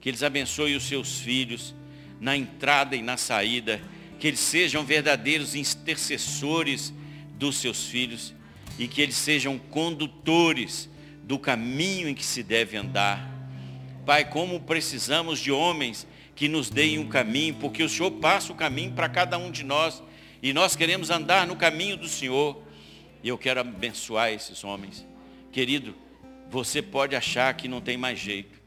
que 0.00 0.08
eles 0.08 0.22
abençoem 0.22 0.74
os 0.74 0.84
seus 0.84 1.20
filhos 1.20 1.74
na 2.18 2.34
entrada 2.34 2.96
e 2.96 3.02
na 3.02 3.18
saída 3.18 3.78
que 4.18 4.26
eles 4.26 4.40
sejam 4.40 4.82
verdadeiros 4.82 5.54
intercessores 5.54 6.94
dos 7.34 7.58
seus 7.58 7.88
filhos 7.88 8.32
e 8.78 8.88
que 8.88 9.02
eles 9.02 9.16
sejam 9.16 9.58
condutores 9.58 10.88
do 11.24 11.38
caminho 11.38 12.08
em 12.08 12.14
que 12.14 12.24
se 12.24 12.42
deve 12.42 12.78
andar. 12.78 13.30
Pai, 14.06 14.30
como 14.30 14.60
precisamos 14.60 15.40
de 15.40 15.52
homens 15.52 16.06
que 16.34 16.48
nos 16.48 16.70
deem 16.70 16.98
um 16.98 17.06
caminho, 17.06 17.54
porque 17.56 17.82
o 17.82 17.88
Senhor 17.88 18.12
passa 18.12 18.50
o 18.50 18.56
caminho 18.56 18.92
para 18.92 19.10
cada 19.10 19.36
um 19.36 19.50
de 19.50 19.62
nós 19.62 20.02
e 20.42 20.54
nós 20.54 20.74
queremos 20.74 21.10
andar 21.10 21.46
no 21.46 21.54
caminho 21.54 21.98
do 21.98 22.08
Senhor. 22.08 22.69
E 23.22 23.28
eu 23.28 23.36
quero 23.36 23.60
abençoar 23.60 24.32
esses 24.32 24.64
homens. 24.64 25.06
Querido, 25.52 25.94
você 26.50 26.80
pode 26.80 27.14
achar 27.14 27.52
que 27.54 27.68
não 27.68 27.80
tem 27.80 27.96
mais 27.96 28.18
jeito, 28.18 28.60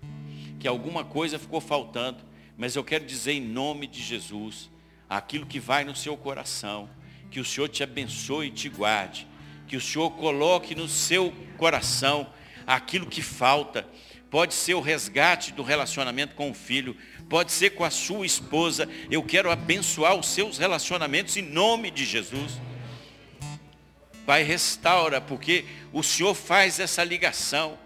que 0.59 0.67
alguma 0.67 1.03
coisa 1.03 1.39
ficou 1.39 1.59
faltando, 1.59 2.23
mas 2.57 2.75
eu 2.75 2.83
quero 2.83 3.05
dizer 3.05 3.33
em 3.33 3.41
nome 3.41 3.87
de 3.87 4.01
Jesus, 4.01 4.69
aquilo 5.09 5.45
que 5.45 5.59
vai 5.59 5.83
no 5.83 5.95
seu 5.95 6.15
coração. 6.15 6.89
Que 7.29 7.39
o 7.39 7.45
Senhor 7.45 7.67
te 7.67 7.83
abençoe 7.83 8.47
e 8.47 8.51
te 8.51 8.69
guarde. 8.69 9.27
Que 9.67 9.75
o 9.75 9.81
Senhor 9.81 10.11
coloque 10.11 10.75
no 10.75 10.87
seu 10.87 11.33
coração 11.57 12.27
aquilo 12.65 13.07
que 13.07 13.21
falta. 13.21 13.87
Pode 14.29 14.53
ser 14.53 14.73
o 14.73 14.81
resgate 14.81 15.51
do 15.51 15.63
relacionamento 15.63 16.35
com 16.35 16.49
o 16.49 16.53
filho, 16.53 16.97
pode 17.29 17.51
ser 17.51 17.71
com 17.71 17.83
a 17.83 17.89
sua 17.89 18.25
esposa. 18.25 18.89
Eu 19.09 19.23
quero 19.23 19.51
abençoar 19.51 20.15
os 20.15 20.27
seus 20.27 20.57
relacionamentos 20.57 21.37
em 21.37 21.41
nome 21.41 21.91
de 21.91 22.05
Jesus. 22.05 22.59
Pai, 24.25 24.43
restaura, 24.43 25.19
porque 25.19 25.65
o 25.91 26.01
Senhor 26.01 26.33
faz 26.33 26.79
essa 26.79 27.03
ligação. 27.03 27.77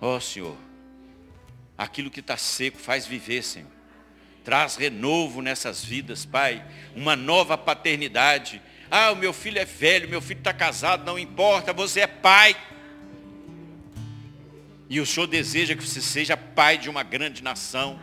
Ó 0.00 0.16
oh, 0.16 0.20
Senhor, 0.20 0.56
aquilo 1.76 2.10
que 2.10 2.20
está 2.20 2.36
seco 2.36 2.78
faz 2.78 3.06
viver, 3.06 3.42
Senhor. 3.42 3.70
Traz 4.42 4.76
renovo 4.76 5.42
nessas 5.42 5.84
vidas, 5.84 6.24
Pai. 6.24 6.64
Uma 6.96 7.14
nova 7.14 7.58
paternidade. 7.58 8.62
Ah, 8.90 9.12
o 9.12 9.16
meu 9.16 9.32
filho 9.32 9.58
é 9.58 9.64
velho, 9.64 10.08
meu 10.08 10.20
filho 10.20 10.38
está 10.38 10.52
casado, 10.52 11.04
não 11.04 11.18
importa, 11.18 11.72
você 11.72 12.00
é 12.00 12.06
pai. 12.06 12.56
E 14.88 14.98
o 14.98 15.06
Senhor 15.06 15.28
deseja 15.28 15.76
que 15.76 15.86
você 15.86 16.00
seja 16.00 16.36
pai 16.36 16.76
de 16.76 16.90
uma 16.90 17.04
grande 17.04 17.42
nação. 17.44 18.00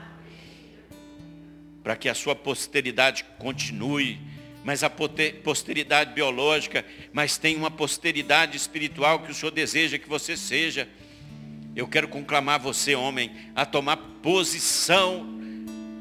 Para 1.83 1.97
que 1.97 2.07
a 2.07 2.13
sua 2.13 2.35
posteridade 2.35 3.25
continue. 3.37 4.26
Mas 4.67 4.83
a 4.83 4.89
posteridade 4.89 6.13
biológica, 6.13 6.83
mas 7.13 7.37
tem 7.37 7.55
uma 7.55 7.71
posteridade 7.71 8.57
espiritual 8.57 9.21
que 9.21 9.31
o 9.31 9.33
Senhor 9.33 9.49
deseja 9.49 9.97
que 9.97 10.09
você 10.09 10.35
seja. 10.35 10.89
Eu 11.73 11.87
quero 11.87 12.09
conclamar 12.09 12.59
você, 12.59 12.93
homem, 12.93 13.31
a 13.55 13.65
tomar 13.65 13.95
posição 14.21 15.25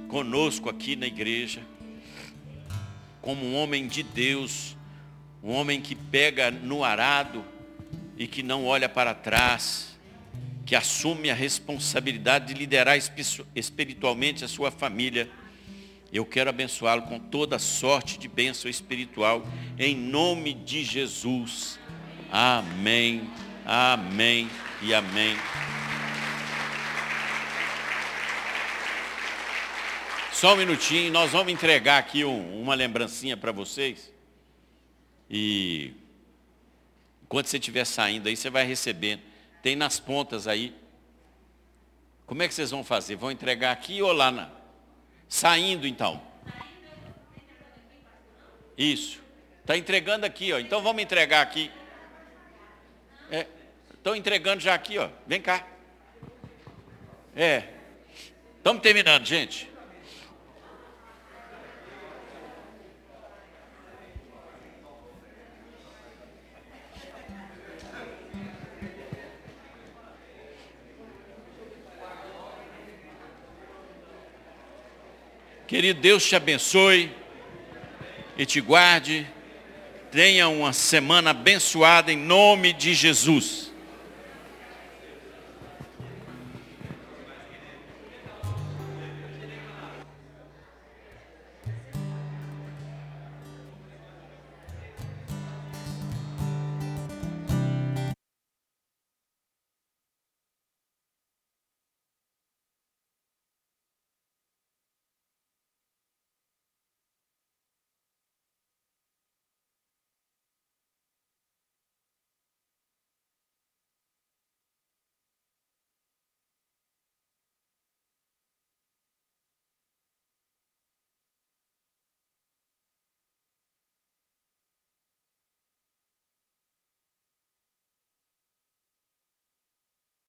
conosco 0.09 0.69
aqui 0.69 0.97
na 0.97 1.07
igreja, 1.07 1.61
como 3.23 3.47
um 3.47 3.55
homem 3.55 3.87
de 3.87 4.03
Deus, 4.03 4.77
um 5.45 5.53
homem 5.53 5.81
que 5.81 5.95
pega 5.95 6.51
no 6.51 6.83
arado 6.83 7.45
e 8.19 8.27
que 8.27 8.43
não 8.43 8.65
olha 8.65 8.89
para 8.89 9.15
trás, 9.15 9.97
que 10.65 10.75
assume 10.75 11.31
a 11.31 11.35
responsabilidade 11.35 12.53
de 12.53 12.55
liderar 12.55 12.99
espiritualmente 13.55 14.45
a 14.45 14.49
sua 14.49 14.73
família. 14.73 15.31
Eu 16.17 16.25
quero 16.25 16.49
abençoá-lo 16.49 17.03
com 17.03 17.19
toda 17.19 17.59
sorte 17.59 18.19
de 18.19 18.27
bênção 18.27 18.71
espiritual, 18.71 19.47
em 19.79 19.95
nome 19.95 20.55
de 20.55 20.83
Jesus. 20.83 21.79
Amém, 22.33 23.31
amém 23.67 24.49
e 24.81 24.95
amém. 24.95 25.37
Só 30.33 30.55
um 30.55 30.57
minutinho, 30.57 31.13
nós 31.13 31.33
vamos 31.33 31.53
entregar 31.53 31.99
aqui 31.99 32.25
um, 32.25 32.63
uma 32.63 32.75
lembrancinha 32.75 33.37
para 33.37 33.53
vocês. 33.53 34.11
E 35.29 35.93
enquanto 37.25 37.49
você 37.49 37.59
estiver 37.59 37.85
saindo 37.85 38.27
aí, 38.27 38.37
você 38.39 38.49
vai 38.49 38.65
recebendo. 38.65 39.21
Tem 39.63 39.77
nas 39.77 40.01
pontas 40.01 40.49
aí. 40.49 40.75
Como 42.25 42.43
é 42.43 42.49
que 42.49 42.55
vocês 42.55 42.71
vão 42.71 42.83
fazer? 42.83 43.17
Vão 43.17 43.31
entregar 43.31 43.71
aqui 43.71 44.01
ou 44.01 44.15
lá 44.15 44.31
na... 44.31 44.56
Saindo 45.29 45.87
então. 45.87 46.23
Isso. 48.77 49.21
Está 49.61 49.77
entregando 49.77 50.27
aqui, 50.27 50.53
ó. 50.53 50.59
Então 50.59 50.83
vamos 50.83 51.03
entregar 51.03 51.43
aqui. 51.43 51.71
Estão 53.93 54.15
é, 54.15 54.19
entregando 54.19 54.63
já 54.63 54.75
aqui, 54.75 54.99
ó. 54.99 55.09
Vem 55.27 55.41
cá. 55.41 55.67
É. 57.35 57.65
Estamos 58.59 58.83
terminando, 58.83 59.25
gente. 59.25 59.71
Querido 75.67 76.01
Deus 76.01 76.25
te 76.25 76.37
abençoe 76.37 77.11
e 78.39 78.47
te 78.47 78.61
guarde. 78.61 79.27
Tenha 80.13 80.49
uma 80.49 80.73
semana 80.73 81.31
abençoada 81.31 82.13
em 82.13 82.17
nome 82.17 82.73
de 82.73 82.95
Jesus. 82.95 83.66